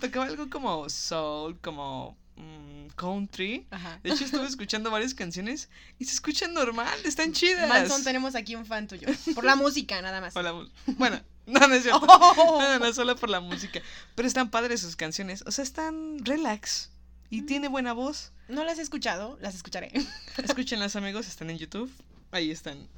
[0.00, 3.66] Tocaba algo como soul, como mm, country.
[3.70, 3.98] Ajá.
[4.02, 7.68] De hecho, estuve escuchando varias canciones y se escuchan normal, están chidas.
[7.68, 9.08] Manson, tenemos aquí un fan tuyo.
[9.34, 10.34] Por la música, nada más.
[10.34, 10.52] La
[10.86, 12.06] Bueno, no, no es cierto.
[12.08, 12.60] Oh.
[12.60, 13.80] No, no, solo por la música.
[14.14, 15.42] Pero están padres sus canciones.
[15.46, 16.90] O sea, están relax.
[17.30, 17.34] Mm.
[17.34, 18.32] Y tiene buena voz.
[18.48, 19.90] No las he escuchado, las escucharé.
[20.42, 21.26] Escúchenlas, amigos.
[21.26, 21.90] Están en YouTube.
[22.30, 22.88] Ahí están.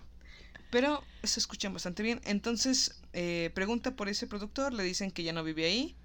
[0.71, 2.21] Pero se escuchan bastante bien.
[2.25, 4.73] Entonces, eh, pregunta por ese productor.
[4.73, 5.97] Le dicen que ya no vive ahí.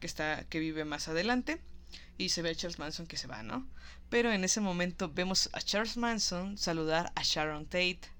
[0.00, 1.60] Que, está, que vive más adelante.
[2.16, 3.66] Y se ve a Charles Manson que se va, ¿no?
[4.08, 8.13] Pero en ese momento vemos a Charles Manson saludar a Sharon Tate.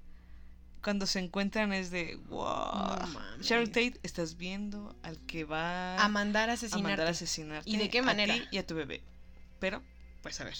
[0.84, 2.44] Cuando se encuentran es de wow.
[3.06, 3.20] No.
[3.42, 6.82] Sharon Tate, estás viendo al que va A mandar a a asesinar.
[6.82, 7.68] mandar a asesinarte.
[7.70, 8.34] ¿Y de qué a manera?
[8.34, 9.02] ti y a tu bebé.
[9.60, 9.82] Pero,
[10.22, 10.56] pues a ver.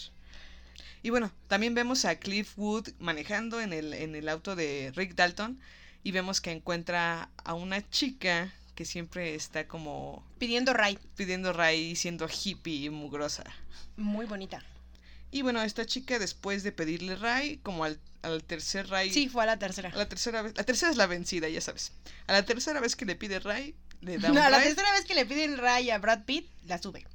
[1.03, 5.13] Y bueno, también vemos a Cliff Wood manejando en el, en el auto de Rick
[5.13, 5.59] Dalton.
[6.03, 10.99] Y vemos que encuentra a una chica que siempre está como Pidiendo Ray.
[11.15, 13.43] pidiendo ray siendo hippie y mugrosa.
[13.95, 14.61] Muy bonita.
[15.31, 19.11] Y bueno, esta chica después de pedirle ray, como al, al tercer ray...
[19.11, 19.89] Sí, fue a la tercera.
[19.89, 20.53] A la tercera vez...
[20.55, 21.91] La tercera es la vencida, ya sabes.
[22.27, 24.67] A la tercera vez que le pide ray, le da un No, la ray.
[24.67, 27.05] tercera vez que le piden Ray a Brad Pitt, la sube.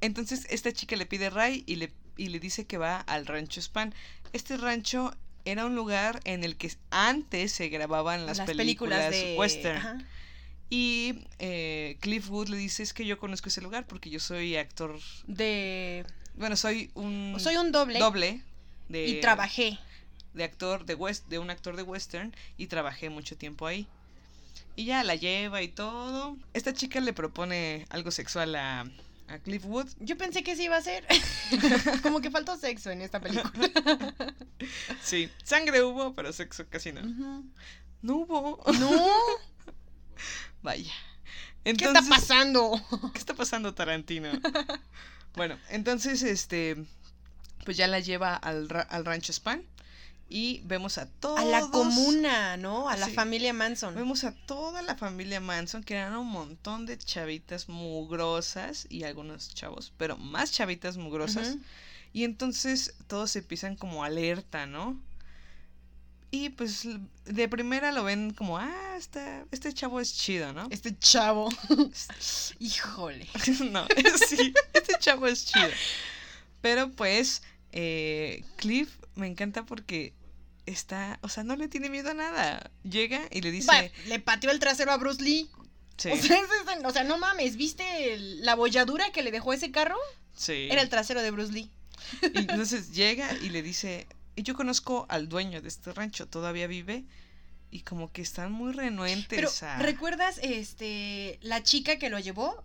[0.00, 3.60] Entonces esta chica le pide Ray y le, y le dice que va al rancho
[3.60, 3.94] Span.
[4.32, 9.76] Este rancho era un lugar en el que antes se grababan las, películas, de western.
[9.76, 9.98] Ajá.
[10.70, 14.56] Y eh, Cliff Wood le dice, es que yo conozco ese lugar porque yo soy
[14.56, 16.04] actor, De
[16.36, 18.42] bueno, soy un soy un doble, doble
[18.88, 19.78] de, y trabajé.
[20.32, 23.86] de actor de west, de un actor de western y trabajé mucho tiempo ahí.
[24.74, 26.36] Y ya la lleva y todo.
[26.54, 28.84] Esta chica le propone algo sexual a,
[29.28, 29.88] a Cliff Wood.
[30.00, 31.06] Yo pensé que sí iba a ser.
[32.02, 33.52] como que faltó sexo en esta película.
[35.02, 37.02] Sí, sangre hubo, pero sexo casi no.
[38.02, 38.62] No hubo.
[38.78, 39.08] No,
[40.62, 40.92] Vaya.
[41.62, 42.80] ¿qué Entonces, está pasando?
[43.12, 44.30] ¿Qué está pasando, Tarantino?
[45.34, 46.76] bueno, entonces, este,
[47.64, 49.64] pues ya la lleva al, ra- al rancho Span
[50.28, 51.38] y vemos a todos.
[51.38, 52.88] A la comuna, ¿no?
[52.88, 53.12] A la Sí.
[53.12, 53.94] familia Manson.
[53.94, 59.54] Vemos a toda la familia Manson, que eran un montón de chavitas mugrosas y algunos
[59.54, 61.56] chavos, pero más chavitas mugrosas.
[62.12, 64.98] Y entonces todos se empiezan como alerta, ¿no?
[66.30, 66.88] Y pues
[67.26, 70.66] de primera lo ven como, ah, este, este chavo es chido, ¿no?
[70.70, 71.48] Este chavo.
[72.58, 73.28] Híjole.
[73.70, 73.86] no,
[74.28, 75.68] sí, este chavo es chido.
[76.60, 80.12] Pero pues, eh, Cliff me encanta porque
[80.66, 82.70] está, o sea, no le tiene miedo a nada.
[82.82, 85.50] Llega y le dice, le pateó el trasero a Bruce Lee.
[85.96, 86.16] sí, O,
[86.90, 89.96] sea, o no mames, ¿viste el- la bolladura que le dejó ese carro?
[90.36, 90.68] sí.
[90.70, 91.70] Era el trasero de Bruce Lee.
[92.22, 96.66] Y entonces llega y le dice, y yo conozco al dueño de este rancho, todavía
[96.66, 97.04] vive.
[97.70, 99.78] Y como que están muy renuentes Pero, a...
[99.80, 102.62] ¿recuerdas este la chica que lo llevó?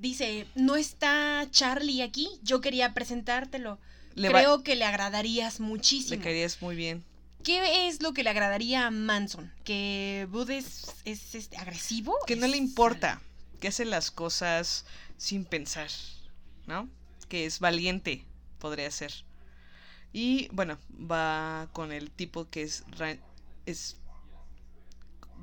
[0.00, 3.78] Dice, no está Charlie aquí, yo quería presentártelo.
[4.20, 6.16] Le va- Creo que le agradarías muchísimo.
[6.16, 7.04] le caerías muy bien.
[7.42, 9.50] ¿Qué es lo que le agradaría a Manson?
[9.64, 12.14] ¿Que Bud es, es, este, agresivo?
[12.26, 13.20] Que no le importa,
[13.60, 14.84] que hace las cosas
[15.16, 15.88] sin pensar,
[16.66, 16.88] ¿no?
[17.30, 18.24] Que es valiente,
[18.58, 19.12] podría ser.
[20.12, 20.78] Y bueno,
[21.10, 22.84] va con el tipo que es...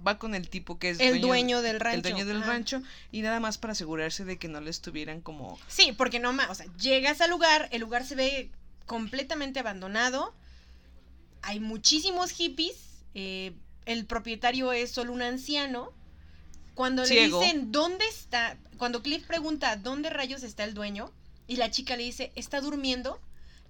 [0.06, 2.02] va con el tipo que es El dueño del el rancho.
[2.10, 2.48] dueño del ajá.
[2.52, 6.34] rancho y nada más para asegurarse de que no le estuvieran como Sí, porque no
[6.34, 8.52] más, o sea, llegas al lugar, el lugar se ve
[8.88, 10.34] completamente abandonado,
[11.44, 12.76] hay muchísimos hippies,
[13.14, 13.54] eh,
[13.86, 15.94] el propietario es solo un anciano.
[16.74, 17.40] Cuando Ciego.
[17.40, 21.12] le dicen dónde está, cuando Cliff pregunta dónde rayos está el dueño
[21.48, 23.20] y la chica le dice está durmiendo,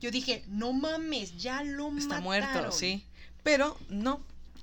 [0.02, 2.24] yo dije no mames, ya lo está mataron.
[2.24, 3.06] muerto, sí.
[3.44, 4.22] Pero no,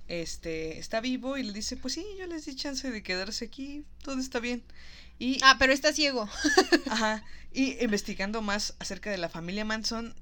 [0.09, 3.85] este, está vivo y le dice, pues sí, yo les di chance de quedarse aquí,
[4.03, 4.63] todo está bien.
[5.19, 6.29] Y, Ah, pero está ciego.
[6.91, 10.15] ajá, y investigando más acerca de la familia Manson,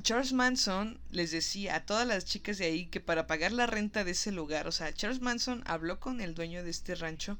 [0.00, 4.04] Charles Manson les decía a todas las chicas de ahí que para pagar la renta
[4.04, 7.38] de ese lugar, o sea, Charles Manson habló con el dueño de este rancho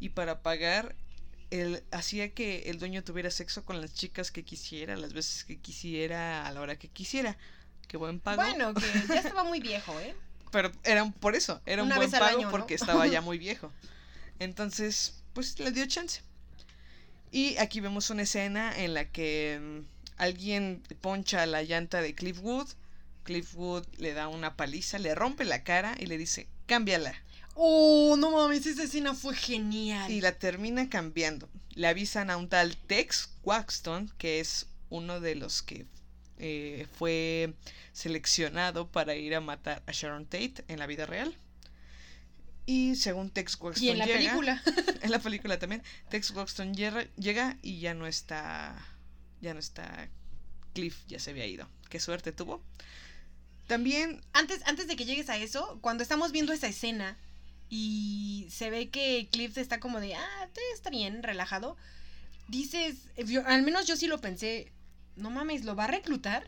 [0.00, 0.94] y para pagar
[1.50, 5.58] el, hacía que el dueño tuviera sexo con las chicas que quisiera, las veces que
[5.58, 7.36] quisiera, a la hora que quisiera.
[7.86, 8.42] Qué buen pago.
[8.42, 10.14] Bueno, que ya estaba muy viejo, ¿eh?
[10.52, 12.50] Pero era por eso, era un buen pago año, ¿no?
[12.50, 13.72] porque estaba ya muy viejo.
[14.38, 16.22] Entonces, pues le dio chance.
[17.30, 22.40] Y aquí vemos una escena en la que mm, alguien poncha la llanta de Cliff
[22.42, 22.68] Wood.
[23.24, 27.14] Cliff Wood le da una paliza, le rompe la cara y le dice, cámbiala.
[27.54, 30.10] Oh, no mames, esa escena fue genial.
[30.10, 31.48] Y la termina cambiando.
[31.74, 35.86] Le avisan a un tal Tex Waxton, que es uno de los que
[36.38, 37.52] eh, fue
[37.92, 41.36] seleccionado para ir a matar a Sharon Tate en la vida real.
[42.64, 44.62] Y según Tex Waxton Y en la llega- película.
[45.02, 48.76] en la película también, Tex Waxton llega, llega y ya no está,
[49.40, 50.08] ya no está
[50.74, 51.68] Cliff, ya se había ido.
[51.88, 52.62] Qué suerte tuvo.
[53.66, 57.16] También Antes, antes de que llegues a eso, cuando estamos viendo esa escena
[57.68, 61.76] y se ve que Cliff está como de, ah, te- está bien, relajado,
[62.48, 62.96] dices,
[63.26, 64.72] yo- al menos yo sí lo pensé,
[65.16, 66.44] no mames, ¿lo va a reclutar?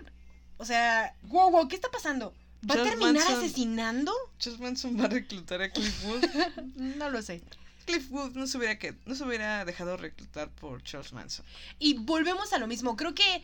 [0.57, 2.35] O sea, wow, wow, ¿qué está pasando?
[2.71, 4.13] ¿Va a terminar Manson- asesinando?
[4.39, 6.25] Charles Manson va a reclutar a Cliff Wood.
[6.77, 7.43] No lo sé.
[7.91, 11.45] Cliff Wood no se hubiera, que, no hubiera dejado reclutar por Charles Manson.
[11.79, 13.43] Y volvemos a lo mismo, creo que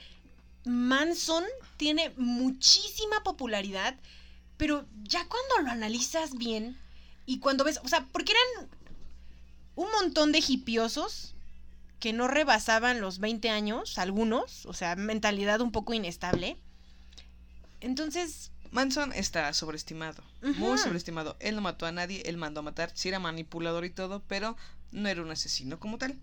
[0.64, 1.44] Manson
[1.76, 3.96] tiene muchísima popularidad,
[4.56, 6.78] pero ya cuando lo analizas bien
[7.26, 8.70] y cuando ves, o sea, porque eran
[9.74, 11.34] un montón de hipiosos
[11.98, 16.56] que no rebasaban los 20 años, algunos, o sea, mentalidad un poco inestable.
[17.80, 21.36] Entonces, Manson está sobreestimado, muy sobreestimado.
[21.40, 24.56] Él no mató a nadie, él mandó a matar, sí era manipulador y todo, pero
[24.92, 26.14] no era un asesino como tal.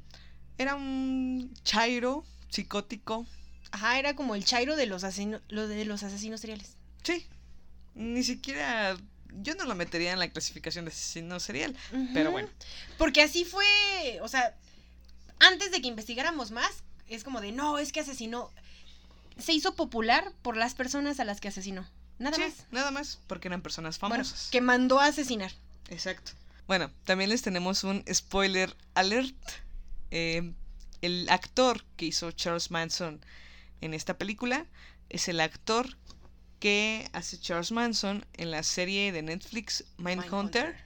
[0.58, 3.26] Era un chairo psicótico,
[3.72, 6.78] ajá, era como el chairo de los, asesino- lo de los asesinos seriales.
[7.04, 7.26] sí.
[7.96, 8.98] Ni siquiera
[9.44, 11.76] yo no lo metería en la clasificación de asesino serial,
[12.14, 12.50] pero bueno.
[12.98, 14.56] Porque así fue, o sea,
[15.40, 16.72] antes de que investigáramos más,
[17.08, 18.52] es como de, no, es que asesinó.
[19.38, 21.86] Se hizo popular por las personas a las que asesinó.
[22.20, 22.66] Nada Sí, más.
[22.72, 24.50] nada más, porque eran personas Bueno, famosas.
[24.52, 25.52] que mandó a asesinar.
[25.90, 26.32] Exacto.
[26.68, 29.36] Bueno, también les tenemos un spoiler alert.
[30.12, 30.54] Eh,
[31.02, 33.20] el actor que hizo Charles Manson
[33.82, 34.66] en esta película
[35.10, 35.98] es el actor
[36.60, 40.78] que hace Charles Manson en la serie de Netflix Mindhunter,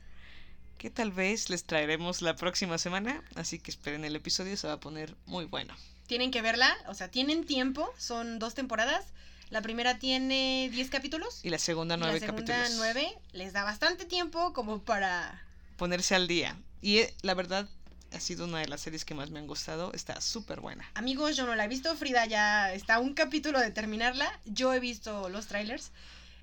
[0.80, 4.74] que tal vez les traeremos la próxima semana, así que esperen el episodio, se va
[4.74, 5.76] a poner muy bueno.
[6.08, 9.06] Tienen que verla, o sea, tienen tiempo, son dos temporadas.
[9.50, 11.40] La primera tiene 10 capítulos.
[11.44, 12.78] Y la segunda y nueve la segunda capítulos.
[12.78, 13.18] 9.
[13.32, 15.44] Les da bastante tiempo como para...
[15.78, 16.58] Ponerse al día.
[16.82, 17.70] Y eh, la verdad,
[18.12, 19.94] ha sido una de las series que más me han gustado.
[19.94, 20.90] Está súper buena.
[20.96, 21.96] Amigos, yo no la he visto.
[21.96, 24.40] Frida ya está un capítulo de terminarla.
[24.46, 25.92] Yo he visto los trailers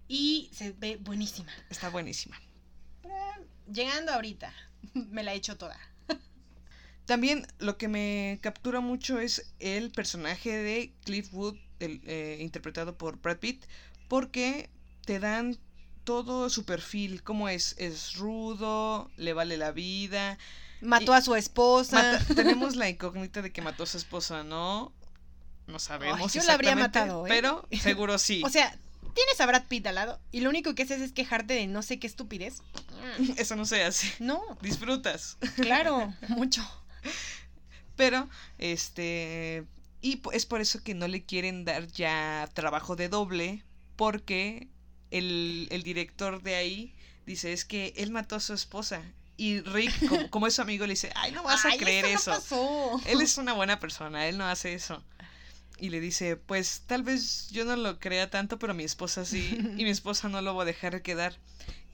[0.08, 1.52] y se ve buenísima.
[1.70, 2.40] Está buenísima.
[3.70, 4.52] Llegando ahorita,
[4.94, 5.78] me la he hecho toda.
[7.06, 12.96] También lo que me captura mucho es el personaje de Cliff Wood, el, eh, interpretado
[12.96, 13.64] por Brad Pitt,
[14.08, 14.70] porque
[15.04, 15.58] te dan
[16.04, 20.38] todo su perfil, cómo es, es rudo, le vale la vida.
[20.80, 22.18] Mató Y- a su esposa.
[22.20, 24.92] Mata- tenemos la incógnita de que mató a su esposa, ¿no?
[25.66, 26.20] No sabemos.
[26.20, 27.30] Ay, yo la habría matado, ¿eh?
[27.30, 28.42] Pero seguro sí.
[28.44, 28.76] O sea,
[29.14, 31.80] tienes a Brad Pitt al lado y lo único que haces es quejarte de no
[31.82, 32.60] sé qué estupidez.
[33.38, 34.12] Eso no se hace.
[34.18, 35.38] No, Disfrutas.
[35.56, 36.62] claro, mucho.
[37.96, 39.64] Pero, este.
[40.04, 43.64] Y es por eso que no le quieren dar ya trabajo de doble.
[43.96, 44.68] Porque
[45.10, 46.94] el, el director de ahí
[47.24, 49.00] dice: Es que él mató a su esposa.
[49.38, 52.04] Y Rick, como, como es su amigo, le dice: Ay, no vas a Ay, creer
[52.04, 52.32] eso.
[52.32, 53.00] no eso.
[53.00, 53.00] pasó.
[53.06, 55.02] Él es una buena persona, él no hace eso.
[55.78, 59.56] Y le dice, pues tal vez yo no lo crea tanto, pero mi esposa sí.
[59.76, 61.38] Y mi esposa no lo va a dejar quedar.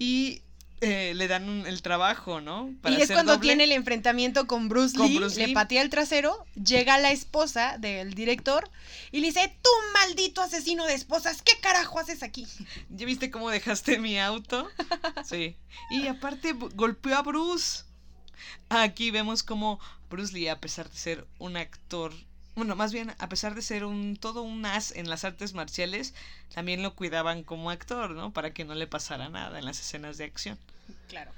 [0.01, 0.43] Y
[0.83, 2.70] eh, le dan un- el trabajo, ¿no?
[2.89, 3.47] y es cuando doble.
[3.49, 5.55] tiene el enfrentamiento con Bruce Con Lee, Bruce le Lee.
[5.55, 8.70] patea el trasero, llega la esposa del director
[9.12, 12.47] y le dice, tú maldito asesino de esposas, ¿qué carajo haces aquí?
[12.89, 14.68] ¿Ya viste cómo dejaste mi auto?
[15.24, 15.57] Sí.
[15.91, 17.85] Y aparte golpeó a Bruce.
[18.70, 22.12] Aquí vemos como Bruce Lee, a pesar de ser un actor,
[22.55, 26.14] bueno, más bien a pesar de ser un todo un as en las artes marciales,
[26.55, 28.32] también lo cuidaban como actor, ¿no?
[28.32, 30.59] Para que no le pasara nada en las escenas de acción.
[31.09, 31.30] Claro.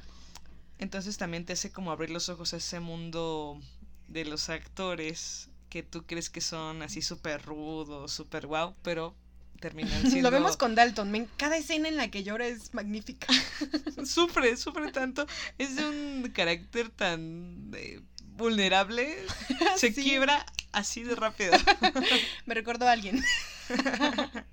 [0.78, 3.60] Entonces también te hace como abrir los ojos a ese mundo
[4.08, 9.14] de los actores que tú crees que son así súper rudos, súper guau, pero
[9.60, 10.30] terminan siendo...
[10.30, 13.28] Lo vemos con Dalton, cada escena en la que llora es magnífica.
[14.04, 15.26] Sufre, sufre tanto.
[15.56, 18.00] Es de un carácter tan eh,
[18.36, 19.16] vulnerable.
[19.76, 20.02] Se Sí.
[20.02, 21.52] quiebra así de rápido.
[22.46, 23.22] Me recordó a alguien.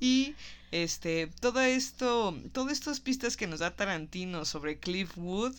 [0.00, 0.34] Y
[0.70, 5.54] este, todo esto, todas estas pistas que nos da Tarantino sobre Cliff Wood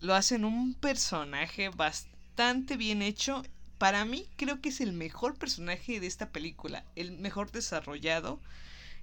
[0.00, 3.42] lo hacen un personaje bastante bien hecho.
[3.78, 8.40] Para mí creo que es el mejor personaje de esta película, el mejor desarrollado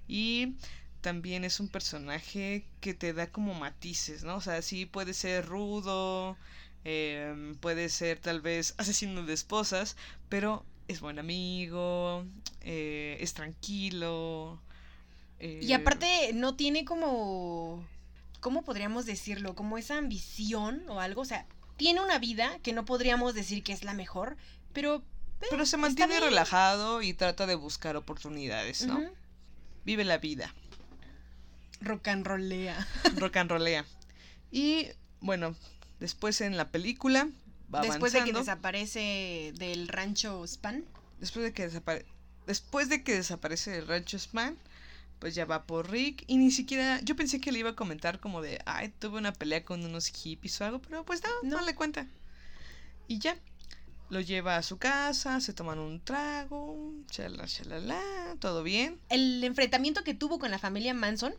[0.06, 0.54] y
[1.00, 4.36] también es un personaje que te da como matices, ¿no?
[4.36, 6.36] O sea, sí puede ser rudo,
[6.84, 9.96] em, puede ser tal vez asesino de esposas,
[10.28, 12.24] pero es buen amigo,
[12.62, 14.60] eh, es tranquilo.
[15.40, 17.86] Y eh, aparte no tiene como,
[18.40, 19.54] ¿cómo podríamos decirlo?
[19.54, 21.22] Como esa ambición o algo.
[21.22, 24.36] O sea, tiene una vida que no podríamos decir que es la mejor,
[24.72, 25.02] pero...
[25.50, 29.00] Pero se mantiene relajado y trata de buscar oportunidades, ¿no?
[29.84, 30.52] Vive la vida,
[31.80, 32.86] Rock and rollea.
[33.16, 33.84] rock and rollea.
[34.50, 34.88] Y
[35.20, 35.54] bueno,
[36.00, 37.28] después en la película
[37.74, 40.84] va Después de que desaparece del rancho Span.
[41.20, 42.04] después de que desapare-
[42.46, 44.56] después de que desaparece el rancho Span,
[45.18, 48.20] pues ya va por Rick y ni siquiera yo pensé que le iba a comentar
[48.20, 51.58] como de, ay, tuve una pelea con unos hippies o algo, pero pues no, no,
[51.60, 51.66] No.
[51.66, 52.06] le cuenta.
[53.08, 53.36] Y ya
[54.10, 58.00] lo lleva a su casa, se toman un trago, chala, chalala,
[58.38, 58.98] todo bien.
[59.10, 61.34] El enfrentamiento que tuvo con la familia Manson,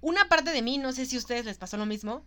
[0.00, 2.24] una parte de mí, no sé si a ustedes les pasó lo mismo,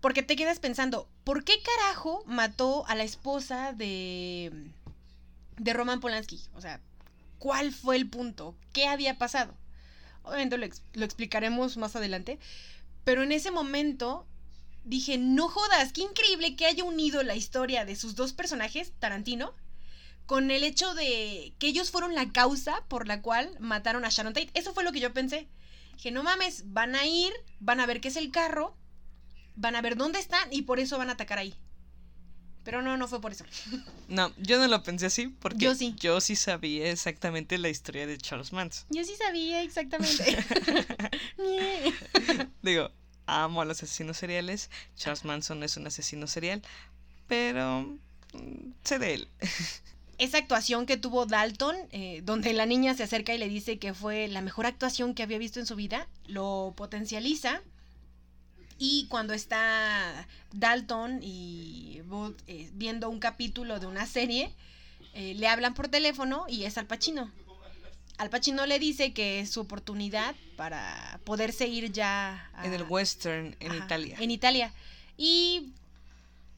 [0.00, 4.70] porque te quedas pensando, ¿por qué carajo mató a la esposa de,
[5.58, 6.40] de Roman Polanski?
[6.54, 6.80] O sea,
[7.38, 8.56] ¿cuál fue el punto?
[8.72, 9.54] ¿Qué había pasado?
[10.22, 12.38] Obviamente lo, lo explicaremos más adelante,
[13.04, 14.26] pero en ese momento
[14.84, 19.54] dije, no jodas, qué increíble que haya unido la historia de sus dos personajes, Tarantino,
[20.26, 24.32] con el hecho de que ellos fueron la causa por la cual mataron a Sharon
[24.32, 24.50] Tate.
[24.54, 25.48] Eso fue lo que yo pensé.
[25.94, 28.76] Dije, no mames, van a ir, van a ver qué es el carro,
[29.56, 31.54] van a ver dónde están y por eso van a atacar ahí.
[32.62, 33.44] Pero no, no fue por eso.
[34.08, 35.94] No, yo no lo pensé así porque Yo sí.
[35.98, 38.86] yo sí sabía exactamente la historia de Charles Manson.
[38.90, 40.36] Yo sí sabía exactamente.
[42.62, 42.90] Digo,
[43.26, 44.70] amo a los asesinos seriales.
[44.96, 46.62] Charles Manson es un asesino serial,
[47.26, 47.98] pero
[48.32, 49.28] mm, sé de él.
[50.18, 53.92] Esa actuación que tuvo Dalton, eh, donde la niña se acerca y le dice que
[53.92, 57.60] fue la mejor actuación que había visto en su vida, lo potencializa.
[58.78, 64.52] Y cuando está Dalton y Booth eh, viendo un capítulo de una serie,
[65.14, 67.30] eh, le hablan por teléfono y es Al Pacino.
[68.18, 72.82] Al Pacino le dice que es su oportunidad para poderse ir ya a- En el
[72.82, 74.16] western en ajá, Italia.
[74.20, 74.72] En Italia.
[75.16, 75.72] Y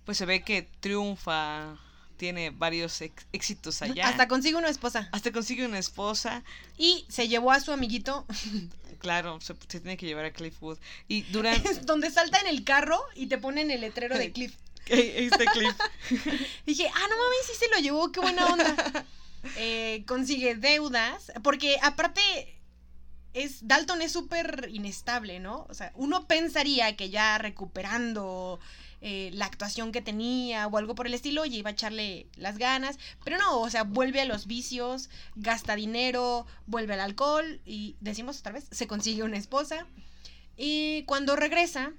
[0.04, 1.76] Pues se ve que triunfa
[2.18, 4.06] tiene varios ex- éxitos allá.
[4.08, 5.08] Hasta consigue una esposa.
[5.12, 6.42] Hasta consigue una esposa.
[6.76, 8.26] Y se llevó a su amiguito,
[8.98, 10.76] Claro, se, se tiene que llevar a Cliffwood.
[11.06, 11.62] Y duran.
[11.84, 14.54] donde salta en el carro y te ponen el letrero de Cliff.
[14.86, 15.74] este Cliff.
[16.66, 19.06] Dije, ah, no mames, sí se lo llevó, qué buena onda.
[19.56, 22.20] Eh, consigue deudas, porque aparte
[23.34, 25.66] es Dalton es súper inestable, ¿no?
[25.68, 28.58] O sea, uno pensaría que ya recuperando
[29.00, 32.58] eh, la actuación que tenía o algo por el estilo, ya iba a echarle las
[32.58, 37.96] ganas, pero no, o sea, vuelve a los vicios, gasta dinero, vuelve al alcohol y
[38.00, 39.86] decimos otra vez, se consigue una esposa.
[40.56, 41.92] Y cuando regresa,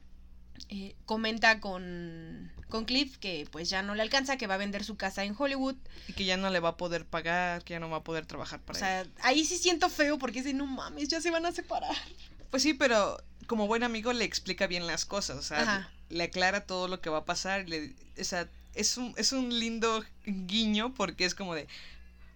[0.67, 4.83] eh, comenta con, con Cliff que pues ya no le alcanza, que va a vender
[4.83, 5.75] su casa en Hollywood.
[6.09, 8.25] Y que ya no le va a poder pagar, que ya no va a poder
[8.25, 9.11] trabajar O para sea, él.
[9.21, 11.95] ahí sí siento feo porque dice, no mames, ya se van a separar.
[12.49, 15.37] Pues sí, pero como buen amigo le explica bien las cosas.
[15.37, 15.91] O sea, Ajá.
[16.09, 17.67] Le aclara todo lo que va a pasar.
[17.69, 21.67] Le, o sea, es un, es un lindo guiño porque es como de.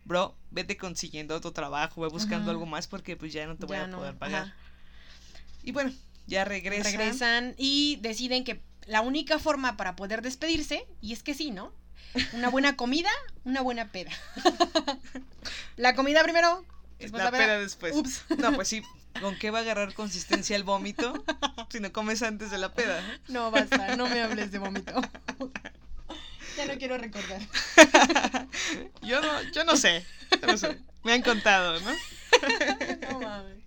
[0.05, 2.51] Bro, vete consiguiendo otro trabajo, ve buscando Ajá.
[2.51, 4.43] algo más porque pues ya no te voy Ya a no, poder pagar.
[4.43, 4.55] ajá.
[5.63, 5.93] Y bueno,
[6.28, 6.89] ya regresa.
[6.89, 11.71] Regresan y deciden que la única forma para poder despedirse, y es que sí, ¿no?
[12.34, 13.09] Una buena comida,
[13.45, 14.11] una buena peda.
[15.78, 16.65] la comida primero,
[16.99, 17.59] después la la peda peda.
[17.59, 17.95] después.
[17.95, 18.24] Ups.
[18.38, 18.82] No, pues sí.
[19.22, 21.24] ¿Con qué va a agarrar consistencia el vómito
[21.70, 23.01] si no comes antes de la peda?
[23.28, 24.93] No, basta, no me hables de vómito.
[26.57, 27.41] ya no quiero recordar.
[29.01, 30.05] yo no, yo no sé.
[30.41, 30.78] yo no sé.
[31.03, 31.91] Me han contado, ¿no?
[33.11, 33.57] No mames.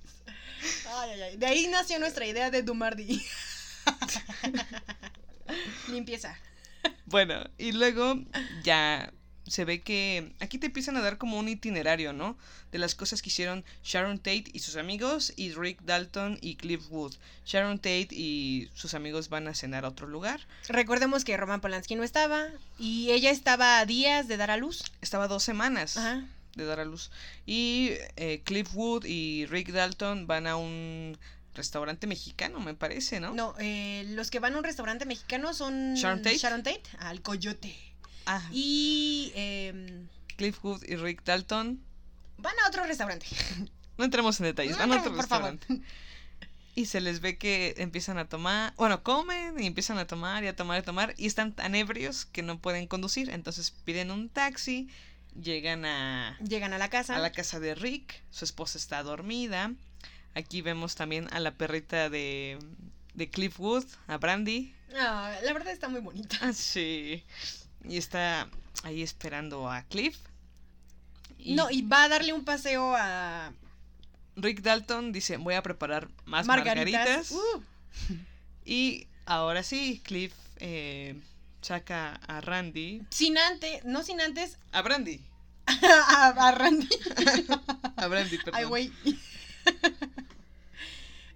[0.89, 1.37] Ay, ay, ay.
[1.37, 3.25] De ahí nació nuestra idea de Dumardi.
[5.89, 6.37] Limpieza.
[7.07, 8.17] Bueno, y luego
[8.63, 9.13] ya
[9.47, 12.37] se ve que aquí te empiezan a dar como un itinerario, ¿no?
[12.73, 16.83] De las cosas que hicieron Sharon Tate y sus amigos y Rick Dalton y Cliff
[16.91, 17.15] Wood.
[17.45, 20.41] Sharon Tate y sus amigos van a cenar a otro lugar.
[20.69, 24.83] Recordemos que Roman Polanski no estaba y ella estaba a días de dar a luz.
[25.01, 26.25] Estaba dos semanas Ajá.
[26.55, 27.11] de dar a luz.
[27.47, 31.17] Y eh, Cliff Wood y Rick Dalton van a un
[31.55, 33.33] restaurante mexicano, me parece, ¿no?
[33.33, 36.83] No, eh, los que van a un restaurante mexicano son Sharon Tate.
[36.99, 37.75] al Coyote.
[38.53, 41.81] Y em, Cliff Wood y Rick Dalton.
[42.39, 43.27] van a otro restaurante.
[43.99, 45.19] No entremos en detalles, No van a otro favor.
[45.21, 45.67] restaurante.
[46.75, 50.49] Y se les ve que empiezan a tomar, bueno, comen y empiezan a tomar y
[50.49, 53.31] a tomar y a tomar y están tan ebrios que no pueden conducir.
[53.31, 54.91] Entonces piden un taxi,
[55.41, 57.17] llegan a, Llegan a la casa.
[57.17, 59.73] a la casa de Rick, su esposa está dormida.
[60.35, 62.59] Aquí vemos también a la perrita de,
[63.15, 64.75] de Cliff Wood, a Brandy.
[64.95, 66.37] Ah, la verdad está muy bonita.
[66.43, 67.25] Ah, sí.
[67.89, 68.49] Y está
[68.83, 70.17] ahí esperando a Cliff.
[71.39, 73.53] Y No, y va a darle un paseo a
[74.37, 77.31] Rick Dalton dice, voy a preparar más margaritas.
[77.31, 77.31] Margaritas.
[77.33, 77.63] Uh,
[78.69, 81.19] Y ahora sí, Cliff eh,
[81.63, 83.03] saca a Randy.
[83.11, 85.21] sin antes, no sin antes, A Brandy.
[85.67, 86.89] a, a Randy.
[87.97, 88.55] A Brandy, perdón.
[88.55, 88.93] Ay, güey.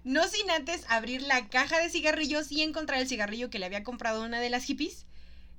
[0.03, 3.83] No sin antes abrir la caja de cigarrillos y encontrar el cigarrillo que le había
[3.83, 5.05] comprado una de las hippies,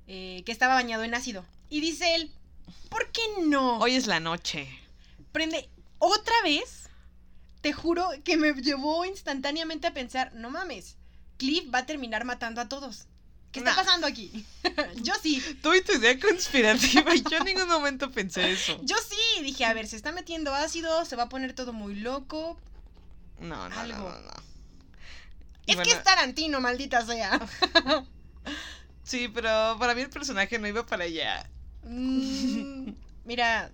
[0.07, 1.45] eh, que estaba bañado en ácido.
[1.69, 2.31] Y dice él,
[2.89, 3.79] ¿por qué no?
[3.79, 4.67] Hoy es la noche.
[5.31, 6.89] Prende otra vez.
[7.61, 10.97] Te juro que me llevó instantáneamente a pensar, no mames,
[11.37, 13.05] Cliff va a terminar matando a todos.
[13.53, 13.77] ¿Qué está No.
[13.77, 14.45] pasando aquí?
[15.01, 18.79] Yo sí, Tuve tu idea conspirativa y yo en ningún momento pensé eso.
[18.83, 19.43] yo sí.
[19.43, 22.59] Dije, a ver, se está metiendo ácido, se va a poner todo muy loco.
[23.39, 23.97] No, no, Algo.
[23.97, 24.43] no, no, no.
[25.67, 27.39] Y Es que es Tarantino, maldita sea.
[29.03, 31.49] Sí, pero para mí el personaje no iba para allá.
[31.83, 32.91] Mm,
[33.25, 33.69] mira,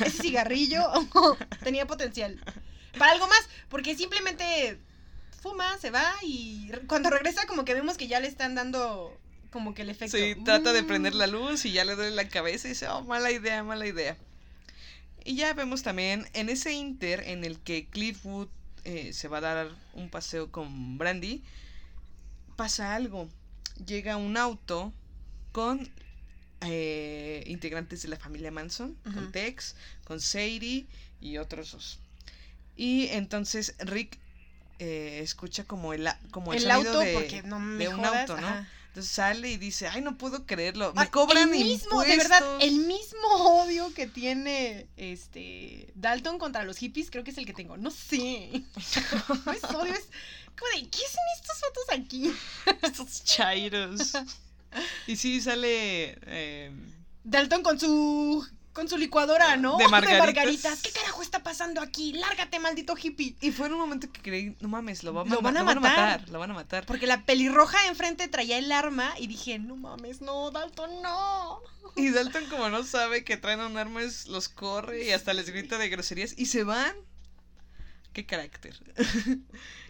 [0.00, 0.82] ese cigarrillo
[1.64, 2.38] tenía potencial.
[2.98, 4.78] Para algo más, porque simplemente
[5.40, 9.16] fuma, se va y cuando regresa como que vemos que ya le están dando
[9.50, 10.16] como que el efecto.
[10.16, 10.86] Sí, trata de Mm.
[10.86, 13.86] prender la luz y ya le duele la cabeza y dice, oh, mala idea, mala
[13.86, 14.16] idea.
[15.24, 18.48] Y ya vemos también en ese inter en el que Cliffwood
[18.84, 21.42] eh, se va a dar un paseo con Brandy,
[22.56, 23.28] pasa algo.
[23.86, 24.92] Llega un auto
[25.52, 25.88] con
[26.62, 30.86] eh, integrantes de la familia Manson, con Tex, con Sadie
[31.20, 31.98] y otros dos.
[32.76, 34.18] Y entonces Rick
[34.78, 38.30] eh, escucha como el, como el, el sonido auto, de, porque no de un jodas,
[38.30, 38.46] auto, ¿no?
[38.46, 38.68] ajá.
[38.90, 42.42] Entonces sale y dice, ay, no puedo creerlo, me Ay, cobran el mismo, de verdad,
[42.60, 43.28] el mismo
[43.60, 47.76] odio que tiene este Dalton contra los hippies, creo que es el que tengo.
[47.76, 48.50] No sé.
[49.46, 50.08] No es odio, es
[50.58, 52.32] como de, ¿qué hacen estos fotos aquí?
[52.82, 54.12] Estos chairos.
[55.06, 56.18] y sí, sale...
[56.26, 56.70] eh,
[57.24, 59.76] Dalton con su con su licuadora, ¿no?
[59.76, 60.80] De margaritas.
[60.80, 62.12] ¿Qué carajo está pasando aquí?
[62.12, 63.36] Lárgate, maldito hippie.
[63.40, 65.56] Y fue en un momento que creí, no mames, lo, va van a lo van
[65.56, 65.80] a matar.
[65.80, 66.28] matar.
[66.30, 66.86] Lo van a matar.
[66.86, 71.60] Porque la pelirroja enfrente traía el arma y dije, no mames, no, Dalton, no.
[71.96, 75.76] Y Dalton, como no sabe que traen un arma, los corre y hasta les grita
[75.78, 76.94] de groserías y se van.
[78.12, 78.76] Qué carácter.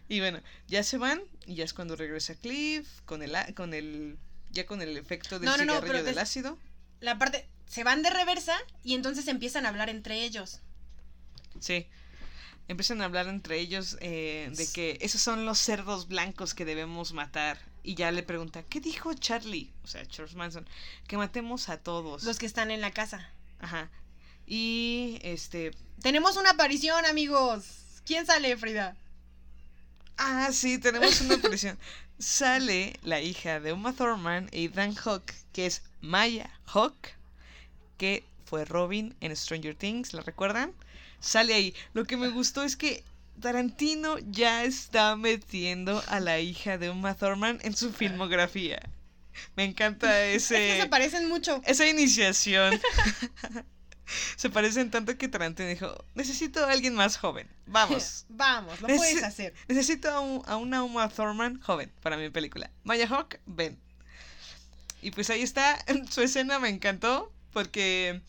[0.08, 4.18] y bueno, ya se van y ya es cuando regresa Cliff con el, con el
[4.50, 6.58] ya con el efecto del No, cigarrillo del ácido.
[7.00, 10.60] La parte, se van de reversa y entonces empiezan a hablar entre ellos.
[11.60, 11.86] Sí.
[12.68, 17.12] Empiezan a hablar entre ellos eh, de que esos son los cerdos blancos que debemos
[17.12, 17.58] matar.
[17.82, 19.72] Y ya le pregunta, ¿qué dijo Charlie?
[19.82, 20.68] O sea, Charles Manson.
[21.06, 22.24] Que matemos a todos.
[22.24, 23.32] Los que están en la casa.
[23.58, 23.90] Ajá.
[24.46, 25.72] Y este.
[26.02, 27.64] Tenemos una aparición, amigos.
[28.10, 28.96] ¿Quién sale, Frida?
[30.16, 31.78] Ah, sí, tenemos una aparición.
[32.18, 36.96] Sale la hija de Uma Thurman y Dan Hawk, que es Maya Hawk,
[37.98, 40.72] que fue Robin en Stranger Things, ¿la recuerdan?
[41.20, 41.72] Sale ahí.
[41.92, 43.04] Lo que me gustó es que
[43.40, 48.80] Tarantino ya está metiendo a la hija de Uma Thurman en su filmografía.
[49.54, 51.62] Me encanta Es que ese se parecen mucho.
[51.64, 52.80] esa iniciación.
[54.36, 57.48] se parecen tanto que Tarantino dijo, necesito a alguien más joven.
[57.66, 58.24] Vamos.
[58.28, 59.54] Vamos, lo puedes hacer.
[59.68, 62.70] Necesito a, un- a una Uma Thurman joven para mi película.
[62.84, 63.78] Maya Hawk, ven.
[65.02, 65.78] Y pues ahí está.
[66.10, 68.20] Su escena me encantó porque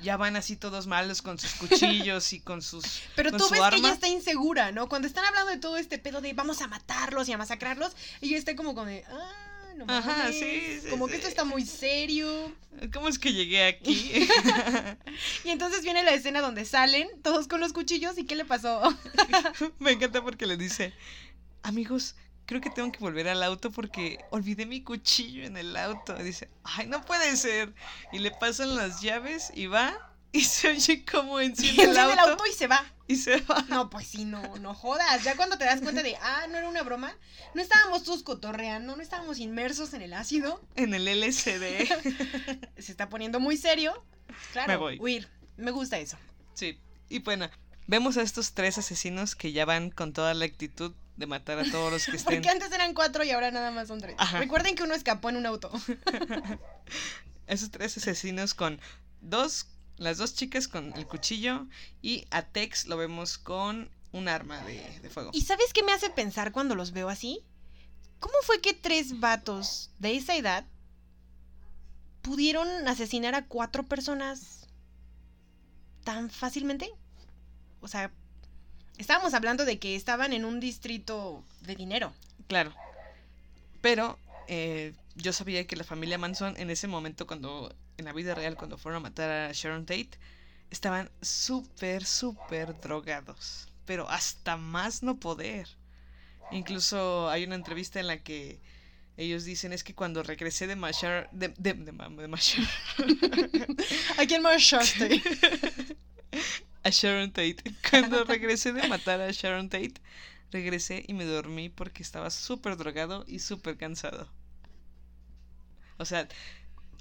[0.00, 2.84] ya van así todos malos con sus cuchillos y con sus.
[3.16, 4.88] Pero con tú su ves que ella está insegura, ¿no?
[4.88, 8.36] Cuando están hablando de todo este pedo de vamos a matarlos y a masacrarlos, ella
[8.36, 9.32] está como con de, ah,
[9.76, 10.04] no mames.
[10.04, 12.52] Ajá, sí, sí, Como que esto está muy serio.
[12.92, 14.28] ¿Cómo es que llegué aquí?
[15.44, 18.82] Y entonces viene la escena donde salen todos con los cuchillos y ¿qué le pasó?
[19.78, 20.92] me encanta porque le dice:
[21.62, 22.16] Amigos,
[22.46, 26.18] creo que tengo que volver al auto porque olvidé mi cuchillo en el auto.
[26.18, 27.74] Y dice: Ay, no puede ser.
[28.12, 30.13] Y le pasan las llaves y va.
[30.34, 32.32] Y se oye como Y enciende el enciende el auto.
[32.32, 32.84] auto y se va.
[33.06, 33.62] Y se va.
[33.68, 35.22] No, pues sí, no, no jodas.
[35.22, 37.16] Ya cuando te das cuenta de, ah, no era una broma,
[37.54, 41.86] no estábamos todos cotorreando, no estábamos inmersos en el ácido, En el LCD.
[42.78, 44.04] se está poniendo muy serio.
[44.52, 44.98] Claro, Me voy.
[44.98, 45.28] huir.
[45.56, 46.16] Me gusta eso.
[46.54, 46.80] Sí.
[47.08, 47.48] Y bueno,
[47.86, 51.70] vemos a estos tres asesinos que ya van con toda la actitud de matar a
[51.70, 52.34] todos los que estén.
[52.34, 54.16] Porque antes eran cuatro y ahora nada más son tres.
[54.18, 54.38] Ajá.
[54.40, 55.70] Recuerden que uno escapó en un auto.
[57.46, 58.80] Esos tres asesinos con
[59.20, 59.66] dos,
[59.96, 61.66] las dos chicas con el cuchillo
[62.02, 65.30] y a Tex lo vemos con un arma de, de fuego.
[65.32, 67.40] ¿Y sabes qué me hace pensar cuando los veo así?
[68.20, 70.64] ¿Cómo fue que tres vatos de esa edad
[72.22, 74.66] pudieron asesinar a cuatro personas
[76.04, 76.90] tan fácilmente?
[77.80, 78.10] O sea,
[78.96, 82.14] estábamos hablando de que estaban en un distrito de dinero.
[82.46, 82.74] Claro.
[83.80, 84.18] Pero
[84.48, 88.56] eh, yo sabía que la familia Manson en ese momento, cuando en la vida real,
[88.56, 90.10] cuando fueron a matar a Sharon Tate,
[90.70, 93.68] estaban súper, súper drogados.
[93.84, 95.68] Pero hasta más no poder.
[96.50, 98.60] Incluso hay una entrevista en la que
[99.16, 101.28] ellos dicen es que cuando regresé de Mashar...
[101.32, 102.64] De, de, de, de Mashar...
[104.18, 105.22] ¿A quién shoste?
[106.82, 107.62] a Sharon Tate.
[107.90, 109.94] Cuando regresé de matar a Sharon Tate,
[110.50, 114.30] regresé y me dormí porque estaba súper drogado y súper cansado.
[115.98, 116.28] O sea,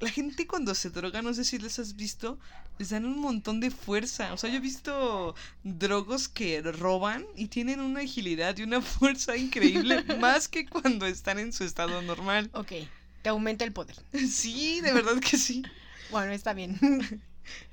[0.04, 2.38] la gente cuando se droga, no sé si les has visto,
[2.78, 4.34] les dan un montón de fuerza.
[4.34, 9.36] O sea, yo he visto drogos que roban y tienen una agilidad y una fuerza
[9.38, 12.50] increíble, más que cuando están en su estado normal.
[12.54, 12.74] Ok,
[13.22, 13.96] te aumenta el poder.
[14.30, 15.64] Sí, de verdad que sí.
[16.12, 16.78] Bueno, está bien.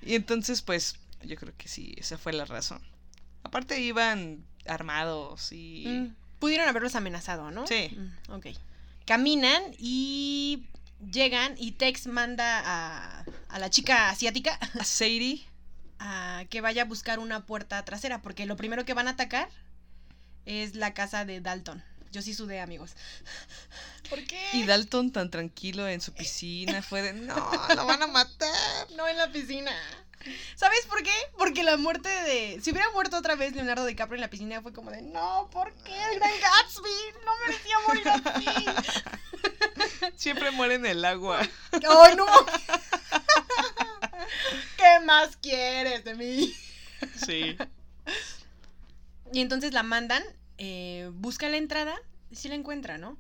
[0.03, 2.81] Y entonces, pues, yo creo que sí, esa fue la razón.
[3.43, 5.85] Aparte iban armados y...
[5.87, 7.67] Mm, Pudieron haberlos amenazado, ¿no?
[7.67, 7.91] Sí.
[7.95, 8.47] Mm, ok.
[9.05, 10.65] Caminan y
[11.13, 15.47] llegan y Tex manda a, a la chica asiática A Sadie.
[16.01, 19.49] a que vaya a buscar una puerta trasera, porque lo primero que van a atacar
[20.47, 21.85] es la casa de Dalton.
[22.11, 22.97] Yo sí sudé, amigos.
[24.11, 24.43] ¿Por qué?
[24.55, 27.35] Y Dalton tan tranquilo en su piscina fue de, no,
[27.77, 28.91] lo van a matar.
[28.97, 29.73] No en la piscina.
[30.57, 31.13] ¿Sabes por qué?
[31.39, 32.61] Porque la muerte de...
[32.63, 35.01] Si hubiera muerto otra vez Leonardo DiCaprio en la piscina fue como de...
[35.01, 35.95] No, ¿por qué?
[36.13, 36.91] El gran Gatsby
[37.25, 38.45] no merecía morir así.
[40.17, 41.41] Siempre muere en el agua.
[41.73, 42.27] ¡Ay, no!
[44.77, 46.55] ¿Qué más quieres de mí?
[47.17, 47.57] Sí.
[49.33, 50.23] Y entonces la mandan,
[50.59, 51.97] eh, busca la entrada
[52.31, 53.19] y sí la encuentra, ¿no?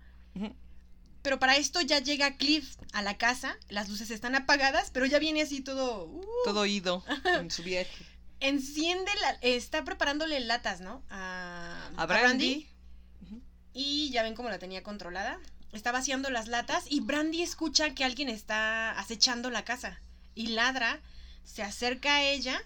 [1.22, 5.18] Pero para esto ya llega Cliff a la casa, las luces están apagadas, pero ya
[5.18, 6.06] viene así todo...
[6.06, 8.04] uh, Todo ido en su viaje.
[8.40, 11.02] enciende, la, está preparándole latas, ¿no?
[11.10, 12.68] A, A Brandy.
[13.74, 15.38] Y ya ven cómo la tenía controlada.
[15.72, 20.00] Está vaciando las latas y Brandy escucha que alguien está acechando la casa.
[20.34, 21.00] Y ladra
[21.44, 22.60] se acerca a ella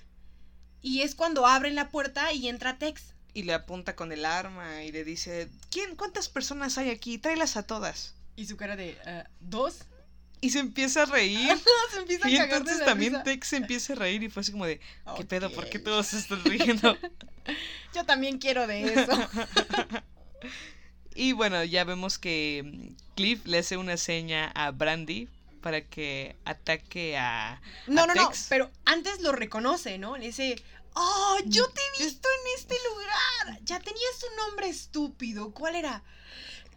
[0.80, 3.14] y es cuando abren la puerta y entra Tex.
[3.34, 5.96] Y le apunta con el arma y le dice, ¿quién?
[5.96, 7.18] ¿Cuántas personas hay aquí?
[7.18, 8.14] Tráelas a todas.
[8.36, 9.78] Y su cara de, "Ah, ¿dos?
[10.40, 11.48] Y se empieza a reír.
[11.92, 13.24] se empieza a y de entonces la también risa.
[13.24, 14.80] Tex se empieza a reír y fue así como de,
[15.16, 15.50] ¿qué pedo?
[15.50, 16.96] ¿Por qué todos se están riendo?
[17.94, 19.12] Yo también quiero de eso.
[21.14, 25.28] Y bueno, ya vemos que Cliff le hace una seña a Brandy
[25.60, 27.60] para que ataque a...
[27.86, 30.16] No, a no, no, pero antes lo reconoce, ¿no?
[30.16, 30.62] Le dice,
[30.94, 33.60] oh, yo te he visto en este lugar.
[33.64, 35.52] Ya tenías un nombre estúpido.
[35.52, 36.02] ¿Cuál era?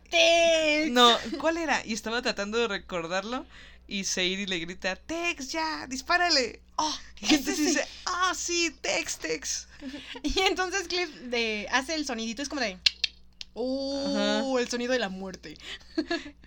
[0.10, 0.92] Tex.
[0.92, 1.86] No, ¿cuál era?
[1.86, 3.46] Y estaba tratando de recordarlo
[3.88, 6.62] y Seiri le grita, Tex, ya, dispárale.
[6.76, 9.68] Oh, Y es entonces dice, ah, sí, Tex, Tex.
[10.24, 12.78] Y entonces Cliff de, hace el sonidito, es como de,
[13.60, 15.58] oh, el sonido de la muerte.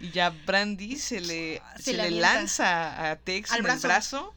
[0.00, 3.86] Y ya Brandy se le, Se se le lanza a Tex Al en brazo.
[3.86, 4.34] el brazo,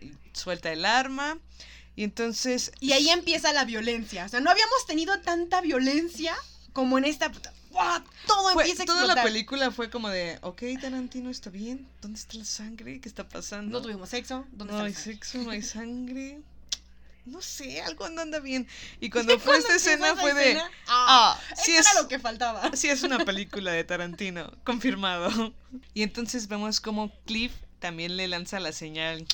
[0.00, 1.38] y suelta el arma.
[1.94, 2.72] Y entonces...
[2.80, 4.26] Y ahí empieza la violencia.
[4.26, 6.34] O sea, no habíamos tenido tanta violencia
[6.74, 7.32] como en esta.
[7.70, 8.02] ¡Buah!
[8.26, 9.24] Todo Fue- empieza a toda la explotar.
[9.24, 13.00] película fue como de, ok, Tarantino está bien, ¿dónde está la sangre?
[13.00, 13.70] ¿Qué está pasando?
[13.78, 14.46] No tuvimos sexo.
[14.52, 15.12] ¿Dónde No está hay sangre?
[15.14, 16.40] sexo, no hay sangre.
[17.26, 18.68] No sé, algo no anda bien.
[19.00, 22.70] Y cuando fue esta escena fue de, ah, ah, sí es, era lo que faltaba.
[22.74, 25.52] sí es una película de Tarantino, confirmado.
[25.92, 29.26] Y entonces vemos como Cliff también le lanza la señal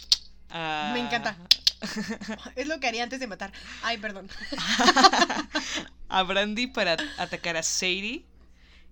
[0.49, 0.91] a...
[0.95, 1.37] Me encanta.
[2.57, 3.53] Es lo que haría antes de matar.
[3.83, 4.31] Ay, perdón.
[6.09, 8.25] a Brandy para atacar a Sadie.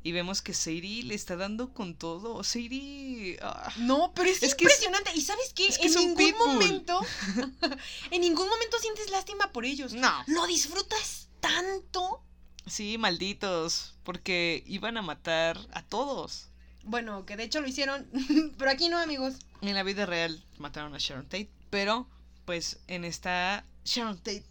[0.03, 2.43] Y vemos que Sadie le está dando con todo.
[2.43, 3.39] Sadie...
[3.43, 5.11] ah, No, pero es, Es que es- impresionante.
[5.15, 5.67] ¿Y sabes qué?
[5.67, 7.01] es que en ningún momento.
[8.11, 9.93] en ningún momento sientes lástima por ellos.
[9.93, 10.11] no.
[10.27, 12.23] Lo disfrutas tanto.
[12.67, 13.95] Sí, malditos.
[14.03, 16.47] Porque iban a matar a todos.
[16.83, 18.09] Bueno, que de hecho lo hicieron.
[18.59, 19.35] pero aquí no, amigos.
[19.61, 22.09] En la vida real mataron a Sharon Tate, pero
[22.47, 24.45] pues en esta Sharon Tate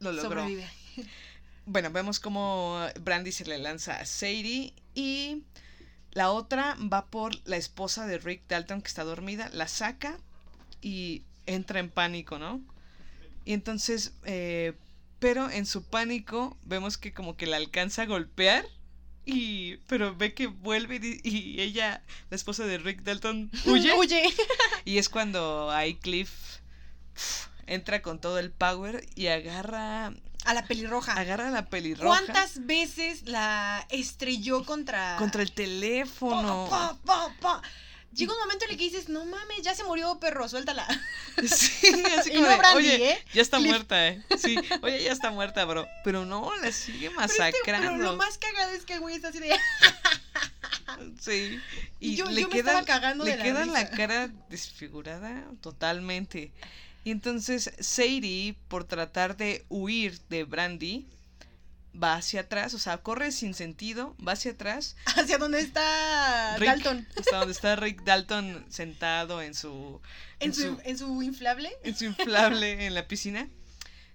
[0.00, 0.42] lo logró.
[0.42, 0.68] Sobrevive.
[1.66, 5.42] Bueno, vemos como Brandy se le lanza a Sadie y
[6.12, 10.18] la otra va por la esposa de Rick Dalton que está dormida, la saca
[10.82, 12.60] y entra en pánico, ¿no?
[13.44, 14.74] Y entonces, eh,
[15.18, 18.64] pero en su pánico vemos que como que la alcanza a golpear
[19.26, 23.94] y pero ve que vuelve y, ella, la esposa de Rick Dalton, huye.
[23.94, 24.22] Huye.
[24.84, 26.30] Y es cuando ahí Cliff
[27.66, 30.12] entra con todo el power y agarra
[30.44, 31.12] A la pelirroja.
[31.14, 35.16] agarra la pelirroja ¿Cuántas veces la estrelló contra.
[35.16, 36.66] contra el teléfono.
[36.70, 37.62] pa, pa, pa.
[38.12, 40.86] Llega un momento en el que dices, no mames, ya se murió, perro, suéltala.
[41.48, 41.88] Sí,
[42.18, 43.24] así Y como no de, Brandy, oye, ¿eh?
[43.34, 43.70] ya está Cliff.
[43.70, 44.22] muerta, eh.
[44.38, 45.84] Sí, oye, ya está muerta, bro.
[46.04, 47.90] Pero no, la sigue Pero, este- masacrando.
[47.90, 49.50] pero lo más cagado es que el güey está así de.
[51.20, 51.58] Sí.
[51.98, 53.96] Y Y yo- le yo me queda, estaba cagando le de la queda la risa.
[53.96, 56.52] cara desfigurada totalmente.
[57.04, 61.06] Y entonces Sadie, por tratar de huir de Brandy,
[62.02, 66.68] va hacia atrás, o sea, corre sin sentido, va hacia atrás hacia donde está Rick,
[66.68, 67.08] Dalton.
[67.16, 70.00] Hasta donde está Rick Dalton sentado en su
[70.40, 71.70] En su, en su inflable.
[71.84, 73.48] en su inflable en la piscina.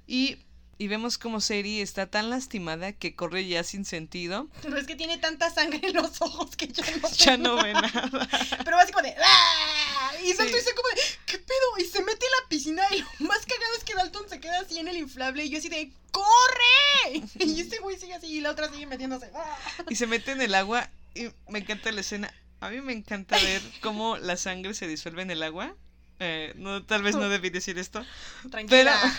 [0.08, 0.40] Y,
[0.80, 4.48] y vemos como Sadie está tan lastimada que corre ya sin sentido.
[4.64, 7.10] Pero es que tiene tanta sangre en los ojos que ya no.
[7.10, 8.28] Ya no ve nada.
[8.64, 9.14] Pero va así como de.
[9.22, 10.12] ¡Ah!
[10.24, 10.54] Y Dalton Sí.
[10.56, 11.02] dice como de.
[11.26, 11.78] ¿Qué pedo?
[11.80, 12.84] Y se mete en la piscina.
[12.92, 15.44] Y lo más cagado es que Dalton se queda así en el inflable.
[15.44, 15.92] Y yo así de.
[16.12, 17.24] ¡Corre!
[17.46, 18.28] Y este güey sigue así.
[18.28, 19.30] Y la otra sigue metiéndose.
[19.36, 19.58] ¡Ah!
[19.90, 20.90] Y se mete en el agua.
[21.14, 22.34] Y me encanta la escena.
[22.62, 25.76] A mí me encanta ver cómo la sangre se disuelve en el agua.
[26.20, 28.06] Eh, no, tal vez no debí decir esto.
[28.42, 29.18] Pero, Tranquila.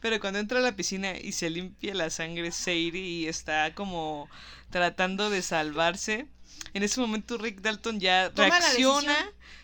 [0.00, 4.28] pero cuando entra a la piscina y se limpia la sangre Sadie y está como
[4.70, 6.26] tratando de salvarse,
[6.74, 9.16] en ese momento Rick Dalton ya Toma reacciona,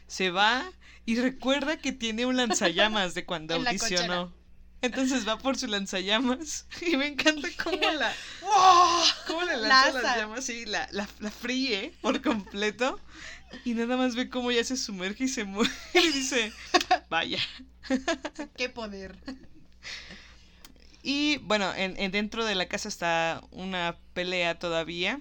[0.06, 0.64] se va
[1.04, 4.32] y recuerda que tiene un lanzallamas de cuando audicionó.
[4.82, 9.04] Entonces va por su lanzallamas y me encanta cómo la, ¡Wow!
[9.26, 13.00] cómo le La lanza las llamas y la, la, la fríe por completo
[13.64, 16.52] y nada más ve cómo ya se sumerge y se muere y dice,
[17.08, 17.38] vaya.
[18.56, 19.16] ¡Qué poder!
[21.02, 25.20] Y bueno, en, en dentro de la casa está una pelea todavía.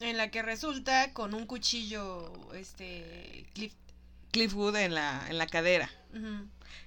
[0.00, 2.32] En la que resulta con un cuchillo.
[2.54, 3.46] Este.
[3.52, 3.74] Cliff.
[4.30, 5.90] Cliffwood en la, en la cadera.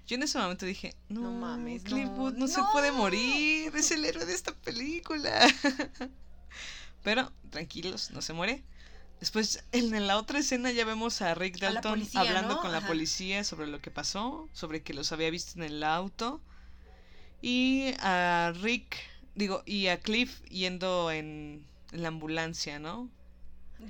[0.08, 3.92] Yo en ese momento dije, no, No mames, no, Cliffwood no, se puede morir, es
[3.92, 5.46] el héroe de esta película.
[7.04, 8.64] Pero, tranquilos, no se muere.
[9.24, 12.62] Después, en, la otra escena ya vemos a Rick A Dalton policía, hablando ¿no?
[12.62, 16.42] con la policía sobre lo que pasó, sobre que los había visto en el auto.
[17.42, 18.98] Y a Rick,
[19.34, 23.10] digo, y a Cliff yendo en, en la ambulancia, ¿no?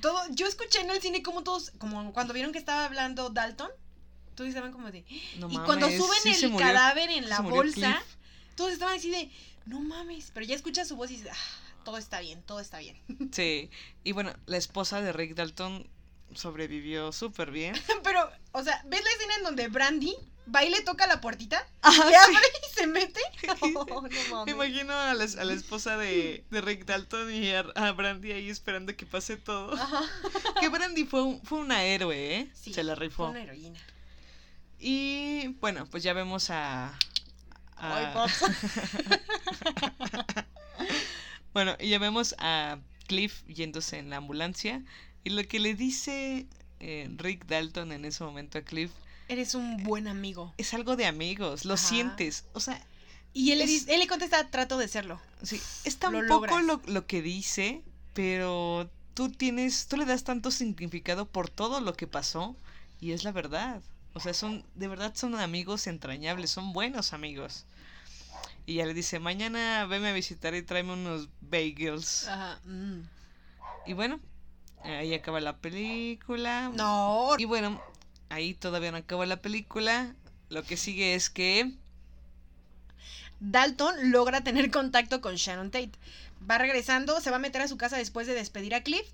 [0.04, 3.72] Todo, yo escuché en el cine como todos, como cuando vieron que estaba hablando Dalton,
[4.36, 5.04] todos estaban como de...
[5.40, 8.16] No y cuando suben sí el murió- cadáver en la bolsa, Cliff.
[8.56, 9.32] todos estaban así de,
[9.66, 12.80] no mames, pero ya escuchas su voz y dices, ah, todo está bien, todo está
[12.80, 12.98] bien.
[13.32, 13.70] Sí.
[14.04, 15.88] Y bueno, la esposa de Rick Dalton
[16.36, 17.76] sobrevivió súper bien.
[18.04, 20.16] pero, o sea, ¿ves la escena en donde Brandy
[20.54, 21.66] va y le toca la puertita?
[21.82, 22.36] Ah, le abre
[22.72, 23.22] y se mete.
[23.76, 23.86] Oh,
[24.30, 27.92] no Me imagino a la, a la esposa de, de Rick Dalton y a, a
[27.92, 29.74] Brandy ahí esperando que pase todo.
[29.74, 30.02] Ajá.
[30.60, 32.52] Que Brandy fue, un- fue una héroe, ¿eh?
[32.54, 33.28] Sí, Se la Fue rifó.
[33.30, 33.80] una heroína.
[34.80, 36.88] Y bueno, pues ya vemos a.
[37.78, 38.32] a- Ay.
[41.54, 44.84] Bueno, y ya vemos a Cliff yéndose en la ambulancia.
[45.24, 46.48] Y lo que le dice
[46.80, 48.92] eh, Rick Dalton en ese momento a Cliff
[49.30, 50.54] Eres un buen amigo.
[50.58, 51.88] es algo de amigos, lo Ajá.
[51.88, 52.46] sientes.
[52.54, 52.82] O sea,
[53.34, 55.20] Y él, le dice- él le contesta, trato de serlo.
[55.42, 57.82] sí, es tan Lo poco lo, lo que dice,
[58.14, 62.56] pero tú tienes, tú le das tanto significado por todo lo que pasó.
[63.00, 63.82] Y es la verdad.
[64.14, 67.66] O sea, son, de verdad son amigos entrañables, son buenos amigos.
[68.66, 72.28] Y ya le dice, mañana veme a visitar y tráeme unos bagels.
[72.28, 72.60] Ajá.
[72.66, 73.02] mm.
[73.86, 74.20] Y bueno,
[74.84, 76.72] ahí acaba la película.
[76.74, 77.36] No.
[77.38, 77.82] Y bueno,
[78.30, 80.16] ahí todavía no acaba la película.
[80.50, 81.74] Lo que sigue es que...
[83.40, 85.92] Dalton logra tener contacto con Sharon Tate.
[86.50, 89.06] Va regresando, se va a meter a su casa después de despedir a Cliff.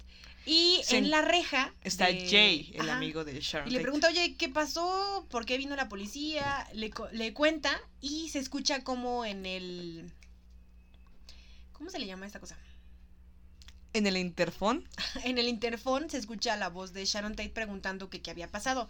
[0.51, 0.95] Y Sí.
[0.95, 1.73] en la reja.
[1.83, 2.97] Está de- Jay, el Ajá.
[2.97, 3.83] amigo de Sharon Y le Tate.
[3.83, 5.27] pregunta, oye, ¿qué pasó?
[5.29, 6.67] ¿Por qué vino la policía?
[6.73, 10.11] Le, le cuenta y se escucha como en el...
[11.73, 12.57] ¿Cómo se le llama esta cosa?
[13.93, 14.87] En el interfón.
[15.23, 18.89] En el interfón se escucha la voz de Sharon Tate preguntando que qué había pasado.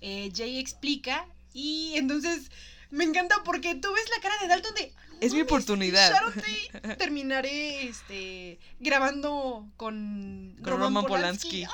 [0.00, 2.50] Eh, Jay explica y entonces
[2.92, 4.92] me encanta porque tú ves la cara de Dalton de...
[4.94, 6.12] "No Es mi oportunidad".
[6.34, 11.66] Tate terminaré este, grabando con, Con Roman Polanski.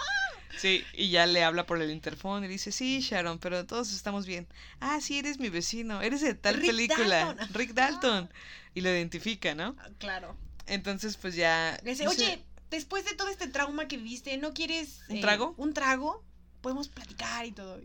[0.56, 4.26] Sí, y ya le habla por el interfón y dice, sí, Sharon, pero todos estamos
[4.26, 4.48] bien.
[4.80, 7.48] Ah, sí, eres mi vecino, eres de tal Rick película, Dalton.
[7.54, 8.32] Rick Dalton.
[8.74, 9.76] Y lo identifica, ¿no?
[9.78, 10.36] Ah, Claro.
[10.66, 11.78] Entonces, pues ya...
[11.82, 15.00] Le dice, no sé, oye, después de todo este trauma que viviste, ¿no quieres...
[15.08, 15.54] ¿Un eh, trago?
[15.56, 16.24] Un trago.
[16.60, 17.80] Podemos platicar y todo.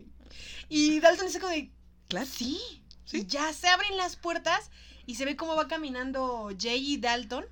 [0.68, 1.70] Y Dalton como de,
[2.08, 2.83] claro, sí.
[3.04, 3.24] Sí.
[3.26, 4.70] Ya se abren las puertas
[5.06, 7.44] y se ve cómo va caminando Jay y Dalton.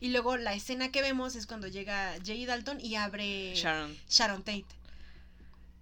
[0.00, 3.96] Y luego la escena que vemos es cuando llega Jay y Dalton y abre Sharon.
[4.08, 4.64] Sharon Tate.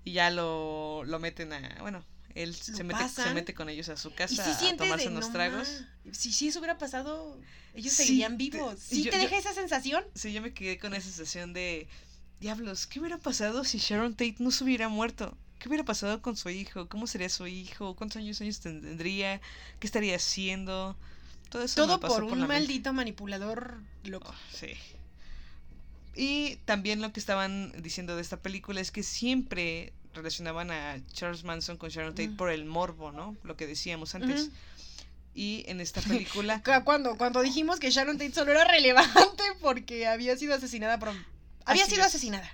[0.05, 1.77] Y ya lo, lo meten a...
[1.81, 2.03] Bueno,
[2.35, 5.27] él se mete, se mete con ellos a su casa sí a tomarse de, unos
[5.27, 5.69] "No tragos.
[6.05, 7.39] ma, Si, si eso hubiera pasado,
[7.75, 8.79] ellos Sí, seguirían vivos.
[8.81, 10.05] ¿Sí yo- te yo- deja esa sensación?
[10.15, 11.87] Sí, yo me quedé con esa sensación de...
[12.41, 15.37] Diablos, ¿qué hubiera pasado si Sharon Tate no se hubiera muerto?
[15.59, 16.89] ¿Qué hubiera pasado con su hijo?
[16.89, 17.95] ¿Cómo sería su hijo?
[17.97, 19.41] ¿Cuántos años, años tendría?
[19.81, 20.97] ¿Qué estaría haciendo?
[21.51, 22.47] Todo eso Todo por un mente.
[22.47, 24.31] maldito manipulador loco.
[24.31, 24.75] Oh, sí.
[26.15, 31.45] Y también lo que estaban diciendo de esta película es que siempre relacionaban a Charles
[31.45, 32.37] Manson con Sharon Tate Mm.
[32.37, 33.37] por el morbo, ¿no?
[33.45, 34.51] Lo que decíamos antes.
[35.35, 36.63] Y en esta película...
[36.65, 41.11] Cu- Cuando, cuando dijimos que Sharon Tate solo era relevante porque había sido asesinada por...
[41.65, 42.09] Había Así sido es.
[42.09, 42.51] asesinada.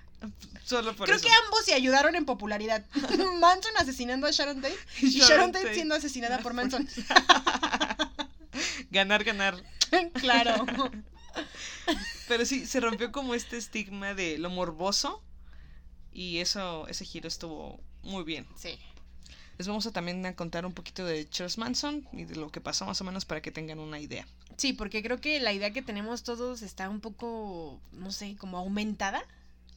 [0.64, 1.26] Solo por Creo eso.
[1.26, 2.84] que ambos se ayudaron en popularidad.
[3.40, 6.88] Manson asesinando a Sharon Tate y Sharon Tate siendo asesinada por Manson.
[8.90, 9.62] Ganar, ganar.
[10.20, 10.64] claro.
[12.28, 15.22] Pero sí, se rompió como este estigma de lo morboso.
[16.12, 18.46] Y eso, ese giro estuvo muy bien.
[18.56, 18.78] Sí.
[19.58, 22.60] Les vamos a también a contar un poquito de Charles Manson y de lo que
[22.60, 24.26] pasó más o menos para que tengan una idea.
[24.56, 28.58] Sí, porque creo que la idea que tenemos todos está un poco, no sé, como
[28.58, 29.24] aumentada.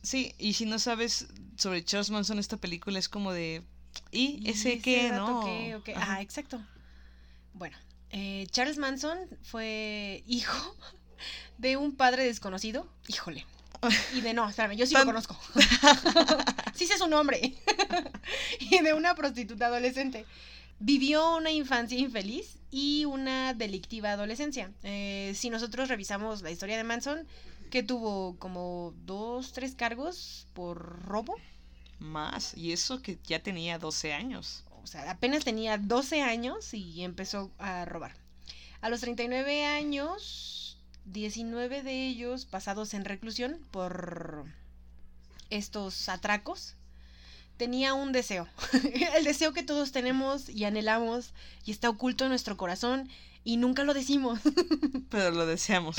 [0.01, 1.27] Sí, y si no sabes
[1.57, 3.63] sobre Charles Manson, esta película es como de.
[4.11, 5.43] ¿Y ¿Y ese qué, no?
[5.83, 5.93] qué.
[5.95, 6.61] Ah, exacto.
[7.53, 7.77] Bueno,
[8.11, 10.75] eh, Charles Manson fue hijo
[11.57, 12.87] de un padre desconocido.
[13.07, 13.45] Híjole.
[14.15, 15.37] Y de no, espérame, yo sí lo conozco.
[16.73, 17.39] sí sé su nombre.
[18.59, 20.25] y de una prostituta adolescente.
[20.79, 24.71] Vivió una infancia infeliz y una delictiva adolescencia.
[24.83, 27.27] Eh, si nosotros revisamos la historia de Manson,
[27.69, 31.35] que tuvo como dos, tres cargos por robo.
[31.99, 34.63] Más, y eso que ya tenía 12 años.
[34.83, 38.15] O sea, apenas tenía 12 años y empezó a robar.
[38.81, 44.45] A los 39 años, 19 de ellos pasados en reclusión por
[45.49, 46.75] estos atracos,
[47.57, 48.47] tenía un deseo.
[49.15, 51.31] El deseo que todos tenemos y anhelamos
[51.65, 53.09] y está oculto en nuestro corazón
[53.43, 54.39] y nunca lo decimos.
[55.09, 55.95] Pero lo deseamos.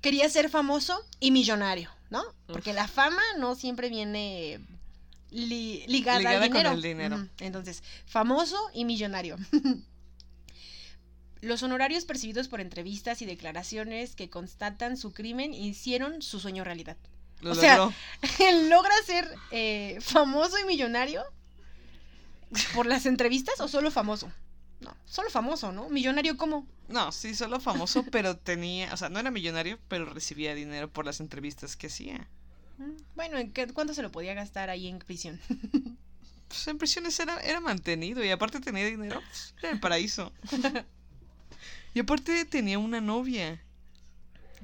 [0.00, 2.22] Quería ser famoso y millonario, ¿no?
[2.46, 4.60] Porque la fama no siempre viene
[5.30, 6.72] li- ligada, Ligada al con dinero.
[6.74, 7.28] el dinero.
[7.40, 9.36] Entonces, famoso y millonario.
[11.42, 16.98] Los honorarios percibidos por entrevistas y declaraciones que constatan su crimen hicieron su sueño realidad.
[17.40, 17.94] Lo O sea, logró.
[18.38, 21.22] Él logra ser eh, famoso y millonario
[22.74, 24.30] ¿Por las entrevistas o solo famoso?
[24.80, 25.88] No, solo famoso, ¿no?
[25.88, 26.66] Millonario, ¿cómo?
[26.88, 31.04] No, sí, solo famoso, pero tenía, o sea, no era millonario, pero recibía dinero por
[31.06, 32.26] las entrevistas que hacía.
[32.78, 35.40] Mm, Bueno, ¿en qué- ¿cuánto se lo podía gastar ahí en prisión?
[36.48, 40.32] Pues en prisiones era, era mantenido y aparte tenía dinero, pues, era el paraíso.
[41.94, 43.62] y aparte tenía una novia,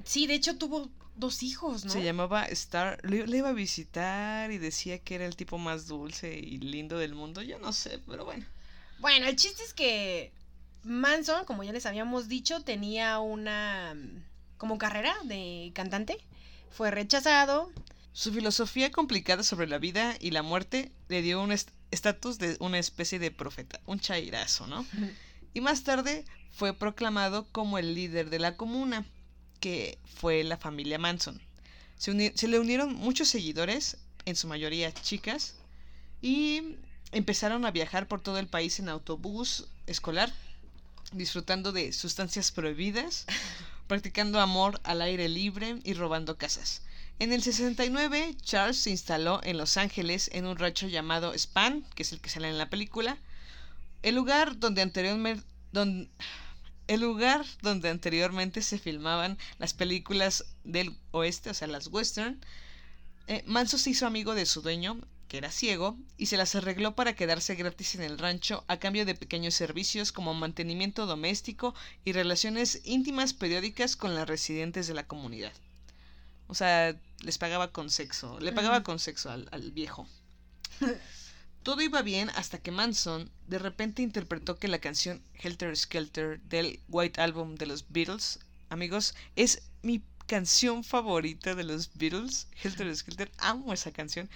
[0.03, 1.91] Sí, de hecho tuvo dos hijos, ¿no?
[1.91, 5.87] se llamaba Star, le, le iba a visitar y decía que era el tipo más
[5.87, 8.45] dulce y lindo del mundo, yo no sé, pero bueno.
[8.99, 10.31] Bueno, el chiste es que
[10.83, 14.23] Manson, como ya les habíamos dicho, tenía una mm,
[14.57, 16.17] como carrera de cantante.
[16.71, 17.71] Fue rechazado.
[18.13, 22.57] Su filosofía complicada sobre la vida y la muerte le dio un est- estatus de
[22.59, 24.85] una especie de profeta, un chairazo, ¿no?
[25.53, 29.05] Y más tarde fue proclamado como el líder de la comuna,
[29.59, 31.41] que fue la familia Manson.
[31.97, 35.55] Se, se le unieron muchos seguidores, en su mayoría chicas,
[36.21, 36.75] y
[37.11, 40.33] empezaron a viajar por todo el país en autobús escolar,
[41.11, 43.25] disfrutando de sustancias prohibidas,
[43.87, 46.81] practicando amor al aire libre y robando casas.
[47.19, 52.03] En el 69, Charles se instaló en Los Ángeles en un rancho llamado Span, que
[52.03, 53.17] es el que sale en la película,
[54.03, 55.43] el lugar donde anteriormente
[56.87, 62.39] el lugar donde anteriormente se filmaban las películas del oeste, o sea, las western.
[63.27, 66.95] eh, Manso se hizo amigo de su dueño, que era ciego, y se las arregló
[66.95, 71.75] para quedarse gratis en el rancho a cambio de pequeños servicios como mantenimiento doméstico
[72.05, 75.53] y relaciones íntimas periódicas con las residentes de la comunidad.
[76.47, 80.07] O sea, les pagaba con sexo, le pagaba con sexo al, al viejo.
[81.67, 86.79] Todo iba bien hasta que Manson de repente interpretó que la canción Helter Skelter del
[86.87, 88.39] White Album de los Beatles,
[88.69, 92.47] amigos, es mi canción favorita de los Beatles.
[92.63, 94.29] Helter Skelter, amo esa canción.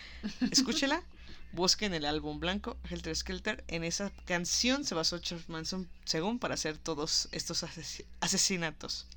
[0.51, 1.03] Escúchela,
[1.53, 3.63] busquen el álbum blanco, Helter Skelter.
[3.69, 9.07] En esa canción se basó Charles Manson, según, para hacer todos estos ases- asesinatos.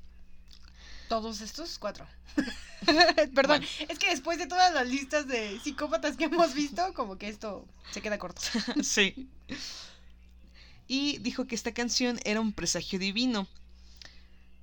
[1.09, 2.07] Todos estos cuatro.
[3.35, 7.27] Perdón, es que después de todas las listas de psicópatas que hemos visto, como que
[7.29, 8.41] esto se queda corto.
[8.83, 9.29] sí.
[10.87, 13.47] Y dijo que esta canción era un presagio divino.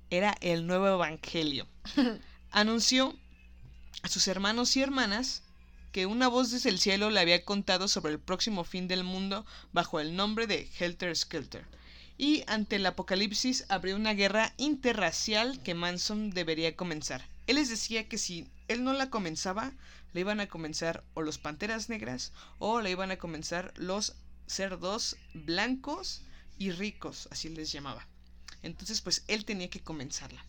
[0.09, 1.67] Era el nuevo evangelio.
[2.51, 3.15] Anunció
[4.03, 5.43] a sus hermanos y hermanas
[5.91, 9.45] que una voz desde el cielo le había contado sobre el próximo fin del mundo
[9.73, 11.65] bajo el nombre de Helter Skelter.
[12.17, 17.27] Y ante el apocalipsis abrió una guerra interracial que Manson debería comenzar.
[17.47, 19.73] Él les decía que si él no la comenzaba,
[20.13, 24.15] le iban a comenzar o los panteras negras o le iban a comenzar los
[24.47, 26.21] cerdos blancos
[26.57, 28.07] y ricos, así les llamaba.
[28.61, 30.45] Entonces, pues él tenía que comenzarla.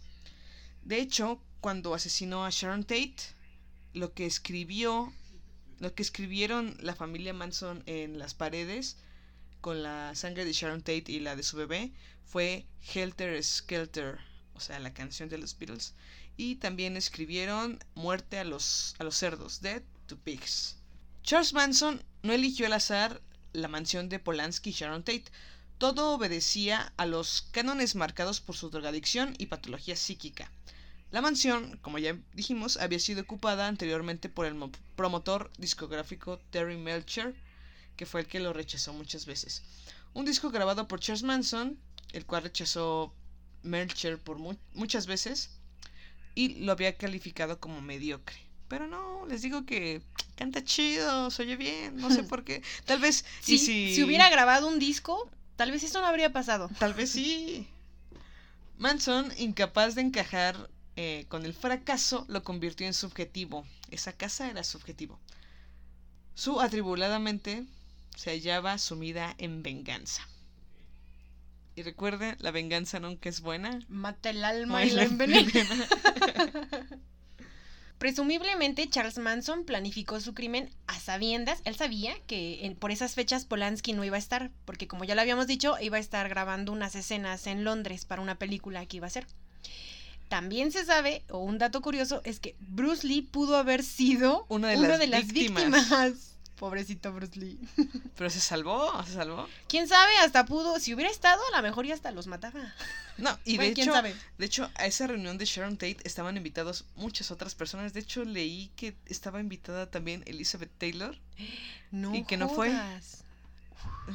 [0.82, 3.16] De hecho, cuando asesinó a Sharon Tate,
[3.94, 5.12] lo que escribió,
[5.80, 8.98] lo que escribieron la familia Manson en las paredes
[9.60, 11.92] con la sangre de Sharon Tate y la de su bebé
[12.24, 14.18] fue Helter Skelter,
[14.52, 15.94] o sea, la canción de los Beatles.
[16.36, 20.76] Y también escribieron Muerte a los, a los cerdos, Dead to Pigs.
[21.22, 23.20] Charles Manson no eligió al azar
[23.52, 25.24] la mansión de Polanski y Sharon Tate.
[25.78, 30.50] Todo obedecía a los cánones marcados por su drogadicción y patología psíquica.
[31.10, 36.76] La mansión, como ya dijimos, había sido ocupada anteriormente por el mo- promotor discográfico Terry
[36.76, 37.34] Melcher,
[37.96, 39.62] que fue el que lo rechazó muchas veces.
[40.14, 41.78] Un disco grabado por Charles Manson,
[42.12, 43.14] el cual rechazó
[43.62, 45.50] Melcher por mu- muchas veces
[46.34, 48.36] y lo había calificado como mediocre.
[48.68, 50.02] Pero no, les digo que
[50.36, 52.62] canta chido, se oye bien, no sé por qué.
[52.84, 56.32] Tal vez Si, y si si hubiera grabado un disco, tal vez esto no habría
[56.32, 56.70] pasado.
[56.78, 57.68] Tal vez sí.
[58.78, 63.64] Manson, incapaz de encajar eh, con el fracaso, lo convirtió en subjetivo.
[63.90, 65.18] Esa casa era subjetivo.
[66.34, 67.64] Su atribulada mente
[68.16, 70.26] se hallaba sumida en venganza.
[71.76, 73.80] Y recuerde, la venganza nunca es buena.
[73.88, 75.40] Mata el alma y la envenena.
[75.40, 75.86] envenena.
[77.98, 81.60] Presumiblemente Charles Manson planificó su crimen a sabiendas.
[81.64, 85.14] Él sabía que en- por esas fechas Polanski no iba a estar, porque como ya
[85.14, 88.98] lo habíamos dicho, iba a estar grabando unas escenas en Londres para una película que
[88.98, 89.26] iba a hacer.
[90.28, 94.68] También se sabe, o un dato curioso, es que Bruce Lee pudo haber sido Una
[94.68, 95.64] de una las de las víctimas.
[95.64, 96.33] víctimas.
[96.56, 97.58] Pobrecito Bruce Lee.
[98.16, 99.48] Pero se salvó, se salvó.
[99.68, 100.16] ¿Quién sabe?
[100.18, 102.74] Hasta pudo, si hubiera estado, a lo mejor ya hasta los mataba.
[103.18, 104.14] No, y Bueno, de ¿quién hecho, sabe?
[104.38, 107.92] de hecho, a esa reunión de Sharon Tate estaban invitados muchas otras personas.
[107.92, 111.16] De hecho, leí que estaba invitada también Elizabeth Taylor.
[111.90, 112.70] No ¿Y que no fue?
[112.70, 113.22] jodas.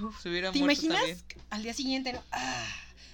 [0.01, 0.97] Uf, se hubiera ¿Te muerto imaginas?
[0.97, 1.23] también.
[1.49, 2.21] Al día siguiente, ¿no?
[2.31, 2.65] Ah,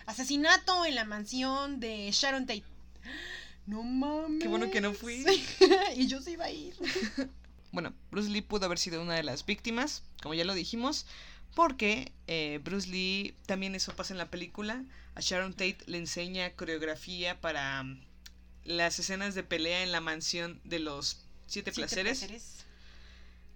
[0.08, 2.64] asesinato en la mansión de Sharon Tate.
[3.68, 4.42] No mames.
[4.44, 5.26] Qué bueno que no fui.
[5.96, 6.76] y yo sí iba a ir.
[7.76, 11.06] Bueno, Bruce Lee pudo haber sido una de las víctimas, como ya lo dijimos,
[11.54, 16.54] Porque eh, Bruce Lee, también eso pasa en la película, a Sharon Tate le enseña
[16.56, 18.00] coreografía para mm,
[18.64, 22.66] las escenas de pelea en la mansión de los siete, Siete placeres, placeres.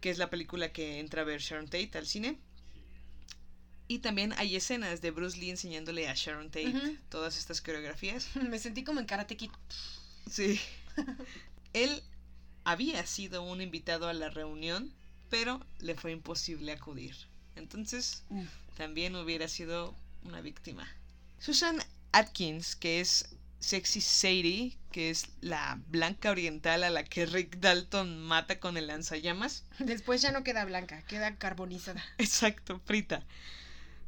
[0.01, 2.37] que es la película que entra a ver Sharon Tate al cine.
[3.87, 8.27] Y también hay escenas de Bruce Lee enseñándole a Sharon Tate todas estas coreografías.
[8.49, 9.51] Me sentí como en Karate Kid.
[10.29, 10.59] Sí.
[11.73, 12.03] Él
[12.63, 14.93] había sido un invitado a la reunión,
[15.29, 17.15] pero le fue imposible acudir.
[17.55, 18.23] Entonces,
[18.77, 20.87] también hubiera sido una víctima.
[21.39, 21.79] Susan
[22.11, 23.29] Atkins, que es
[23.59, 28.87] Sexy Sadie, que es la blanca oriental a la que Rick Dalton mata con el
[28.87, 29.63] lanzallamas.
[29.79, 32.03] Después ya no queda blanca, queda carbonizada.
[32.17, 33.23] Exacto, frita.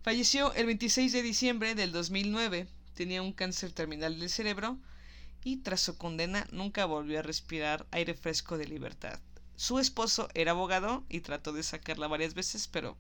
[0.03, 2.67] Falleció el 26 de diciembre del 2009.
[2.95, 4.77] Tenía un cáncer terminal del cerebro
[5.43, 9.19] y tras su condena nunca volvió a respirar aire fresco de libertad.
[9.55, 12.97] Su esposo era abogado y trató de sacarla varias veces, pero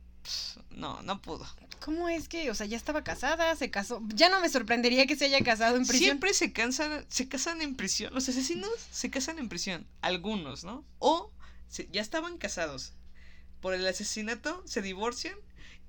[0.69, 1.47] no, no pudo.
[1.83, 4.01] ¿Cómo es que, o sea, ya estaba casada, se casó?
[4.09, 6.09] Ya no me sorprendería que se haya casado en prisión.
[6.09, 8.13] Siempre se cansan, se casan en prisión.
[8.13, 9.87] Los asesinos se casan en prisión.
[10.01, 10.85] Algunos, ¿no?
[10.99, 11.31] O
[11.67, 12.93] se- ya estaban casados.
[13.61, 15.35] Por el asesinato se divorcian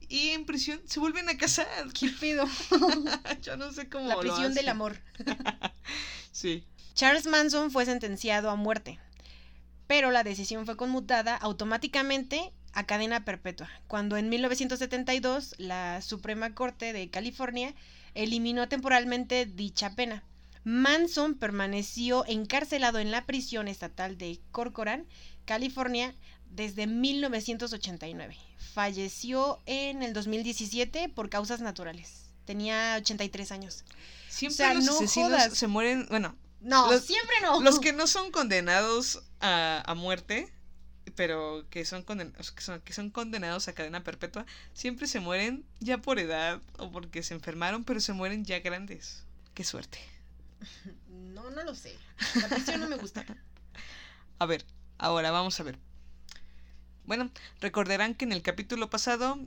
[0.09, 1.67] y en prisión se vuelven a casar.
[1.99, 2.45] ¿Qué pedo?
[3.43, 4.99] Yo no sé cómo La lo prisión del amor.
[6.33, 6.65] Sí.
[6.95, 8.99] Charles Manson fue sentenciado a muerte,
[9.87, 16.95] pero la decisión fue conmutada automáticamente a cadena perpetua, cuando en 1972 la Suprema Corte
[16.95, 17.75] de California
[18.15, 20.25] eliminó temporalmente dicha pena.
[20.65, 25.07] Manson permaneció encarcelado en la prisión estatal de Corcoran,
[25.45, 26.15] California,
[26.55, 28.37] desde 1989.
[28.75, 32.27] Falleció en el 2017 por causas naturales.
[32.45, 33.85] Tenía 83 años.
[34.29, 35.57] Siempre sea, los no asesinos jodas.
[35.59, 36.07] se mueren.
[36.09, 37.61] Bueno, No, Los- siempre no.
[37.61, 40.53] los que no son condenados a, a muerte,
[41.17, 45.65] pero que son, conden- que, son, que son condenados a cadena perpetua, siempre se mueren
[45.81, 49.25] ya por edad o porque se enfermaron, pero se mueren ya grandes.
[49.55, 49.99] Qué suerte.
[51.09, 51.97] No, no lo sé.
[52.41, 53.25] La prisión no me gusta.
[54.39, 54.65] A ver,
[54.99, 55.79] ahora vamos a ver.
[57.05, 57.31] Bueno,
[57.61, 59.39] recordarán que en el capítulo pasado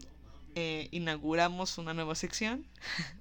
[0.55, 2.67] eh, inauguramos una nueva sección.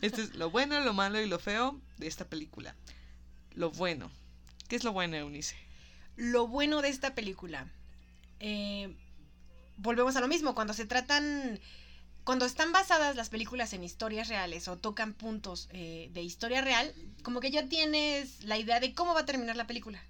[0.00, 2.74] Este es lo bueno, lo malo y lo feo de esta película.
[3.52, 4.10] Lo bueno.
[4.68, 5.56] ¿Qué es lo bueno, Eunice?
[6.16, 7.70] Lo bueno de esta película.
[8.40, 8.94] eh,
[9.76, 10.54] volvemos a lo mismo.
[10.54, 11.60] Cuando se tratan.
[12.24, 16.94] Cuando están basadas las películas en historias reales o tocan puntos eh, de historia real,
[17.22, 20.02] como que ya tienes la idea de cómo va a terminar la película.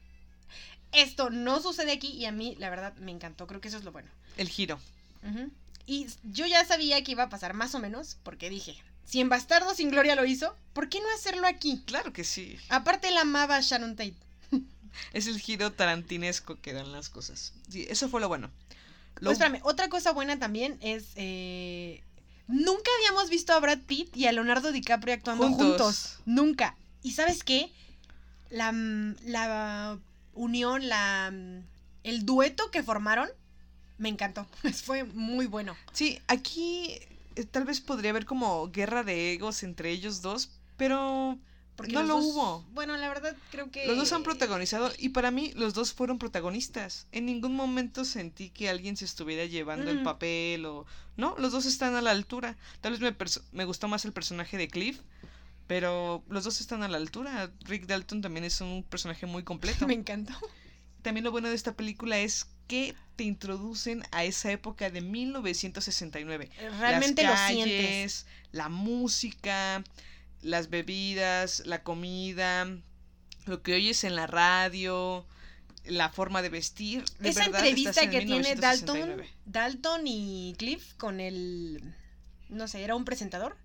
[0.93, 3.47] Esto no sucede aquí y a mí, la verdad, me encantó.
[3.47, 4.09] Creo que eso es lo bueno.
[4.37, 4.79] El giro.
[5.87, 9.29] Y yo ya sabía que iba a pasar más o menos, porque dije, si en
[9.29, 11.83] Bastardo sin Gloria lo hizo, ¿por qué no hacerlo aquí?
[11.87, 12.57] Claro que sí.
[12.69, 14.15] Aparte la amaba a Sharon Tate.
[15.15, 17.55] Es el giro tarantinesco que dan las cosas.
[17.71, 18.51] Sí, eso fue lo bueno.
[19.17, 21.05] Lo- Pues espérame, otra cosa buena también es.
[21.17, 22.03] eh,
[22.47, 25.67] nunca habíamos visto a Brad Pitt y a Leonardo DiCaprio actuando Juntos.
[25.69, 26.17] juntos.
[26.27, 26.77] Nunca.
[27.03, 27.73] ¿Y sabes qué?
[28.51, 28.71] La,
[29.25, 29.99] la
[30.35, 31.33] unión, la,
[32.05, 33.29] el dueto que formaron
[33.99, 34.47] me encantó.
[34.85, 35.77] Fue muy bueno.
[35.93, 36.99] Sí, aquí
[37.37, 41.39] eh, tal vez podría haber como guerra de egos entre ellos dos, pero
[41.77, 42.65] Porque No lo dos- hubo.
[42.73, 43.87] Bueno, la verdad creo que.
[43.87, 47.07] los dos han protagonizado y para mí los dos fueron protagonistas.
[47.13, 50.05] En ningún momento sentí que alguien se estuviera llevando el Mm.
[50.05, 50.85] papel o...
[51.17, 52.57] No, los dos están a la altura.
[52.81, 53.15] Tal vez me,
[53.53, 54.99] me gustó más el personaje de Cliff,
[55.67, 57.51] pero los dos están a la altura.
[57.65, 59.87] Rick Dalton también es un personaje muy completo.
[59.89, 60.35] Me encantó.
[61.03, 66.51] También lo bueno de esta película es que te introducen a esa época de 1969.
[66.79, 67.87] Realmente las lo sientes.
[67.87, 69.83] calles, la música,
[70.43, 72.67] las bebidas, la comida,
[73.47, 75.27] lo que oyes en la radio,
[75.85, 77.05] la forma de vestir.
[77.19, 79.31] De Esa verdad, entrevista en que tiene Dalton, 1969.
[79.47, 81.95] Dalton y Cliff con el,
[82.49, 83.57] no sé, era un presentador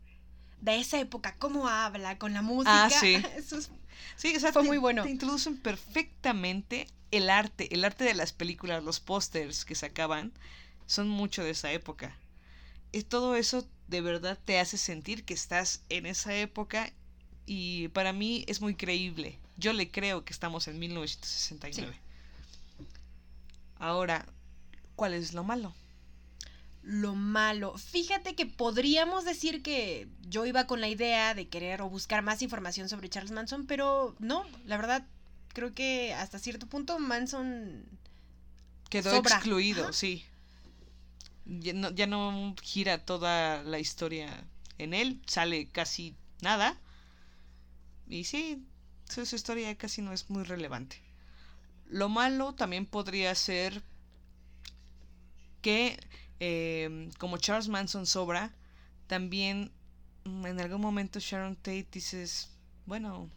[0.61, 2.85] de esa época, cómo habla con la música.
[2.87, 3.15] Ah, sí.
[3.37, 3.69] Eso es-
[4.15, 5.03] Sí, o sea, fue te- muy bueno.
[5.03, 10.31] Te introducen perfectamente el arte, el arte de las películas, los pósters que sacaban,
[10.85, 12.15] son mucho de esa época.
[12.91, 16.91] Y todo eso de verdad te hace sentir que estás en esa época
[17.45, 19.37] y para mí es muy creíble.
[19.57, 21.95] Yo le creo que estamos en 1969.
[23.79, 24.25] Ahora,
[24.95, 25.73] ¿cuál es lo malo?
[26.87, 27.77] Lo malo.
[27.77, 32.41] Fíjate que podríamos decir que yo iba con la idea de querer o buscar más
[32.41, 35.05] información sobre Charles Manson, pero no, la verdad,
[35.53, 37.83] creo que hasta cierto punto Manson
[38.89, 39.35] Quedó Sobra.
[39.35, 39.93] excluido, Ajá.
[39.93, 40.23] sí.
[41.45, 44.45] Ya no, ya no gira toda la historia
[44.77, 46.79] en él, sale casi nada.
[48.07, 48.63] Y sí,
[49.09, 51.01] su, su historia casi no es muy relevante.
[51.89, 53.83] Lo malo también podría ser
[55.61, 55.99] que
[56.39, 58.53] eh, como Charles Manson sobra,
[59.07, 59.71] también
[60.25, 62.49] mm, en algún momento Sharon Tate dices,
[62.85, 63.29] bueno,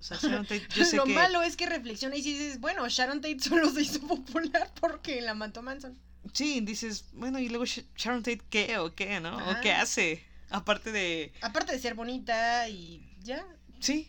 [0.00, 1.14] o sea, Sharon Tate, yo sé Lo que...
[1.14, 5.34] malo es que reflexiona y dices, bueno, Sharon Tate solo se hizo popular porque la
[5.34, 5.96] mató Manson.
[6.32, 9.36] Sí, dices, bueno, y luego Sh- Sharon Tate, ¿qué o qué, no?
[9.50, 10.24] ¿O qué hace?
[10.50, 11.32] Aparte de...
[11.40, 13.44] Aparte de ser bonita y ya.
[13.80, 14.08] Sí,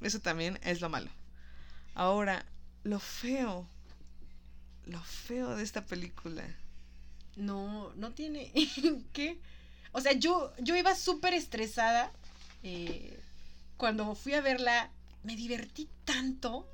[0.00, 1.10] eso también es lo malo.
[1.94, 2.46] Ahora,
[2.82, 3.68] lo feo,
[4.86, 6.44] lo feo de esta película.
[7.36, 8.52] No, no tiene.
[9.12, 9.40] ¿Qué?
[9.92, 12.12] O sea, yo, yo iba súper estresada.
[12.62, 13.18] eh,
[13.76, 14.90] cuando fui a verla,
[15.24, 16.68] me divertí tanto.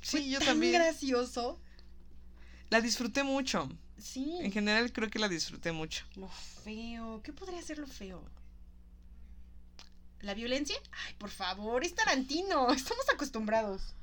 [0.00, 0.74] Sí, fue yo tan también.
[0.74, 1.58] gracioso.
[2.70, 3.68] La disfruté mucho.
[3.98, 4.38] Sí.
[4.40, 6.04] En general creo que la disfruté mucho.
[6.16, 7.20] Lo feo.
[7.22, 8.22] ¿Qué podría ser lo feo?
[10.20, 10.76] ¿La violencia?
[11.06, 12.70] Ay, por favor, es Tarantino.
[12.72, 13.94] Estamos acostumbrados.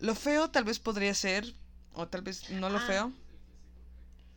[0.00, 1.54] Lo feo tal vez podría ser,
[1.94, 2.86] o tal vez no lo Ah.
[2.86, 3.12] feo.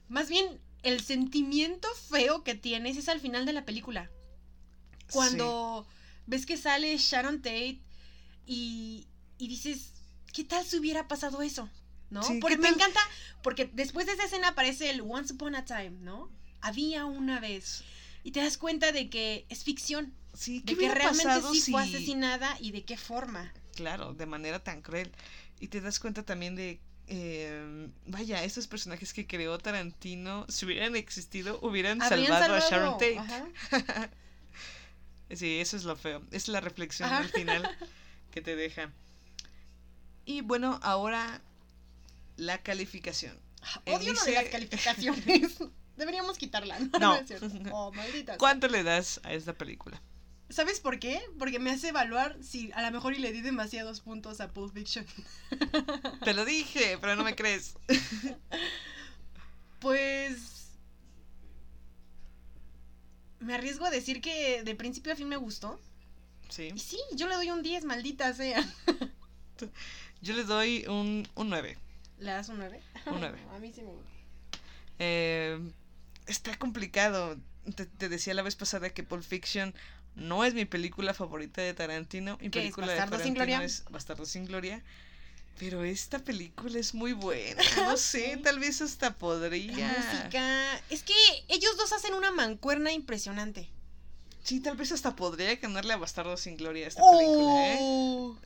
[0.09, 4.09] Más bien, el sentimiento feo que tienes es al final de la película.
[5.11, 5.87] Cuando
[6.25, 7.79] ves que sale Sharon Tate
[8.45, 9.07] y,
[9.37, 9.91] y dices,
[10.33, 11.69] ¿qué tal si hubiera pasado eso?
[12.09, 12.23] ¿No?
[12.23, 12.99] Sí, porque ¿qué me encanta,
[13.41, 16.29] porque después de esa escena aparece el Once Upon a Time, ¿no?
[16.61, 17.83] Había una vez.
[18.23, 21.85] Y te das cuenta de que es ficción, Sí, de ¿qué que realmente sí fue
[21.85, 23.53] si- asesinada y de qué forma.
[23.75, 25.11] Claro, de manera tan cruel.
[25.59, 30.95] Y te das cuenta también de, eh, vaya, estos personajes que creó Tarantino, si hubieran
[30.95, 33.17] existido, hubieran salvado, a Sharon Tate.
[33.19, 33.45] ajá.
[35.29, 36.21] Sí, eso es lo feo.
[36.31, 37.19] Es la reflexión Ajá.
[37.19, 37.77] al final
[38.31, 38.91] que te deja.
[40.25, 41.41] Y bueno, ahora
[42.37, 43.39] la calificación.
[43.85, 45.57] En Odio lo ese- de las calificaciones.
[45.97, 46.77] Deberíamos quitarla.
[46.79, 46.99] No, No.
[46.99, 47.49] no es cierto.
[47.71, 47.91] Oh.
[48.37, 49.99] ¿Cuánto le das a esta película?
[50.53, 51.19] ¿Sabes por qué?
[51.39, 54.71] Porque me hace evaluar si a lo mejor y le di demasiados puntos a Pulp
[54.71, 55.03] Fiction.
[56.23, 57.75] Te lo dije, pero no me crees.
[59.79, 60.77] Pues.
[63.41, 65.77] Me arriesgo a decir que de principio a fin me gustó.
[66.47, 66.71] Sí.
[66.73, 68.63] Y sí, yo le doy un 10, maldita sea.
[70.21, 71.77] Yo le doy un, un 9.
[72.19, 72.79] ¿Le das un 9?
[73.07, 73.39] Un 9.
[73.53, 74.09] A mí sí me gusta.
[74.99, 75.59] Eh,
[76.27, 77.37] está complicado.
[77.75, 79.75] Te, te decía la vez pasada que Pulp Fiction
[80.15, 82.37] no es mi película favorita de Tarantino.
[82.41, 83.65] Mi ¿Qué es, película de Bastardos sin Tarantino Gloria?
[83.65, 84.83] es Bastardo sin Gloria.
[85.59, 87.61] Pero esta película es muy buena.
[87.77, 89.87] No sé, tal vez hasta La podría.
[89.87, 90.77] música.
[90.89, 91.13] Es que
[91.47, 93.69] ellos dos hacen una mancuerna impresionante.
[94.43, 97.77] Sí, tal vez hasta podría ganarle a Bastardo sin Gloria esta película, ¿eh?
[97.79, 98.37] Oh.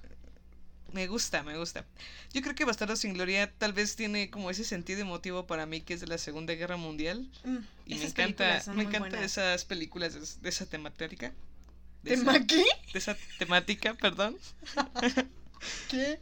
[0.94, 1.86] Me gusta, me gusta.
[2.34, 5.82] Yo creo que Bastardo sin Gloria tal vez tiene como ese sentido emotivo para mí
[5.82, 7.30] que es de la Segunda Guerra Mundial.
[7.44, 9.32] Mm, Y me encanta, me muy encanta buenas.
[9.32, 11.34] esas películas de, de esa temática.
[12.04, 12.64] De ¿Tema esa, qué?
[12.94, 14.38] de esa temática, perdón.
[15.90, 16.20] ¿Qué?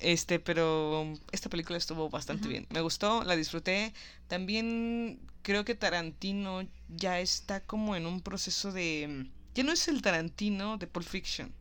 [0.00, 2.66] Este, pero esta película estuvo bastante bien.
[2.70, 3.94] Me gustó, la disfruté.
[4.26, 9.28] También creo que Tarantino ya está como en un proceso de...
[9.54, 11.52] Ya no es el Tarantino de Pulp Fiction.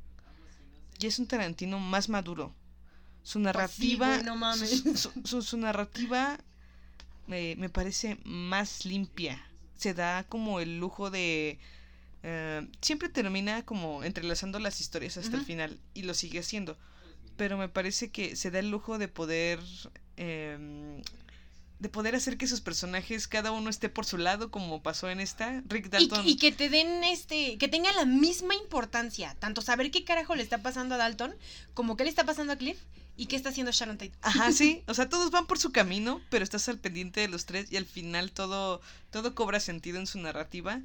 [0.98, 2.54] Ya es un Tarantino más maduro.
[3.24, 4.08] Su narrativa...
[4.08, 4.70] Pues güey, no mames.
[4.82, 6.40] Su, su- su- su narrativa
[7.28, 9.40] me parece más limpia.
[9.78, 11.60] Se da como el lujo de...
[12.24, 16.78] eh, siempre termina como entrelazando las historias hasta el final y lo sigue haciendo.
[17.38, 19.60] Pero me parece que se da el lujo de poder...
[20.18, 21.02] em,
[21.80, 25.20] de poder hacer que sus personajes cada uno esté por su lado como pasó en
[25.20, 29.64] esta Rick Y, Dalton y que te den este, que tenga la misma importancia, tanto
[29.64, 31.34] saber qué carajo le está pasando a Dalton,
[31.74, 32.78] como qué le está pasando a Cliff
[33.18, 34.14] y qué está haciendo Sharon Tate.
[34.22, 34.84] Ajá, sí.
[34.88, 37.78] O sea, todos van por su camino, pero estás al pendiente de los tres y
[37.78, 40.82] al final todo, todo cobra sentido en su narrativa.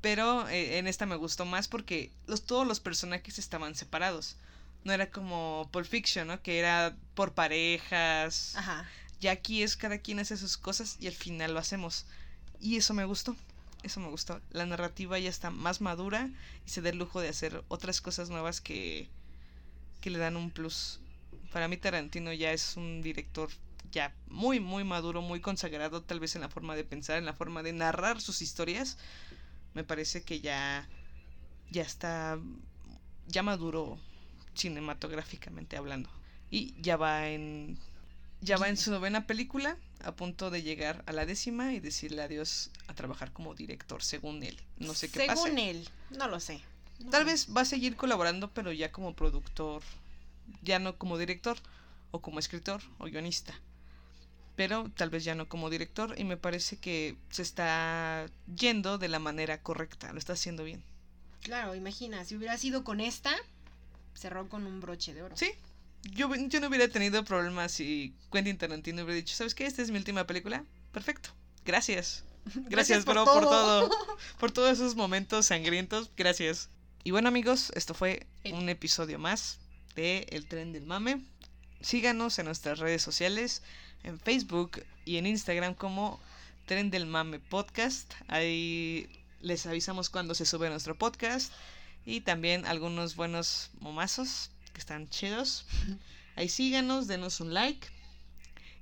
[0.00, 4.36] Pero eh, en esta me gustó más porque los, todos los personajes estaban separados.
[4.84, 6.40] No era como Pulp Fiction, ¿no?
[6.42, 8.54] Que era por parejas.
[8.56, 8.88] Ajá.
[9.20, 12.06] Ya aquí es cada quien hace sus cosas y al final lo hacemos.
[12.60, 13.36] Y eso me gustó.
[13.82, 14.40] Eso me gustó.
[14.50, 16.30] La narrativa ya está más madura
[16.66, 19.08] y se da el lujo de hacer otras cosas nuevas que,
[20.00, 21.00] que le dan un plus.
[21.52, 23.50] Para mí Tarantino ya es un director
[23.90, 27.32] ya muy, muy maduro, muy consagrado tal vez en la forma de pensar, en la
[27.32, 28.98] forma de narrar sus historias.
[29.74, 30.88] Me parece que ya,
[31.70, 32.38] ya está,
[33.26, 33.98] ya maduro
[34.54, 36.10] cinematográficamente hablando.
[36.50, 37.78] Y ya va en,
[38.40, 42.22] ya va en su novena película, a punto de llegar a la décima y decirle
[42.22, 44.58] adiós a trabajar como director, según él.
[44.78, 45.70] No sé qué Según pase.
[45.70, 46.60] él, no lo sé.
[47.00, 49.82] No Tal vez va a seguir colaborando, pero ya como productor,
[50.62, 51.56] ya no como director,
[52.10, 53.54] o como escritor, o guionista.
[54.58, 58.26] Pero tal vez ya no como director, y me parece que se está
[58.56, 60.82] yendo de la manera correcta, lo está haciendo bien.
[61.42, 63.30] Claro, imagina, si hubiera sido con esta,
[64.14, 65.36] cerró con un broche de oro.
[65.36, 65.52] Sí,
[66.02, 69.64] yo, yo no hubiera tenido problemas si Quentin Tarantino hubiera dicho, ¿sabes qué?
[69.64, 70.64] Esta es mi última película.
[70.90, 71.30] Perfecto,
[71.64, 72.24] gracias.
[72.68, 73.88] Gracias, bro, por todo.
[73.88, 74.16] todo.
[74.40, 76.10] Por todos esos momentos sangrientos.
[76.16, 76.68] Gracias.
[77.04, 79.58] Y bueno, amigos, esto fue El- un episodio más
[79.94, 81.20] de El Tren del Mame.
[81.80, 83.62] Síganos en nuestras redes sociales,
[84.04, 86.20] en Facebook y en Instagram como
[86.66, 88.14] Tren del Mame Podcast.
[88.28, 89.08] Ahí
[89.40, 91.52] les avisamos cuando se sube nuestro podcast.
[92.04, 95.66] Y también algunos buenos momazos que están chidos.
[96.36, 97.88] Ahí síganos, denos un like.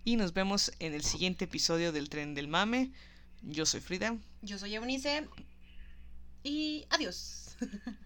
[0.05, 2.93] Y nos vemos en el siguiente episodio del Tren del Mame.
[3.43, 4.17] Yo soy Frida.
[4.43, 5.29] Yo soy Eunice.
[6.45, 7.57] Y adiós.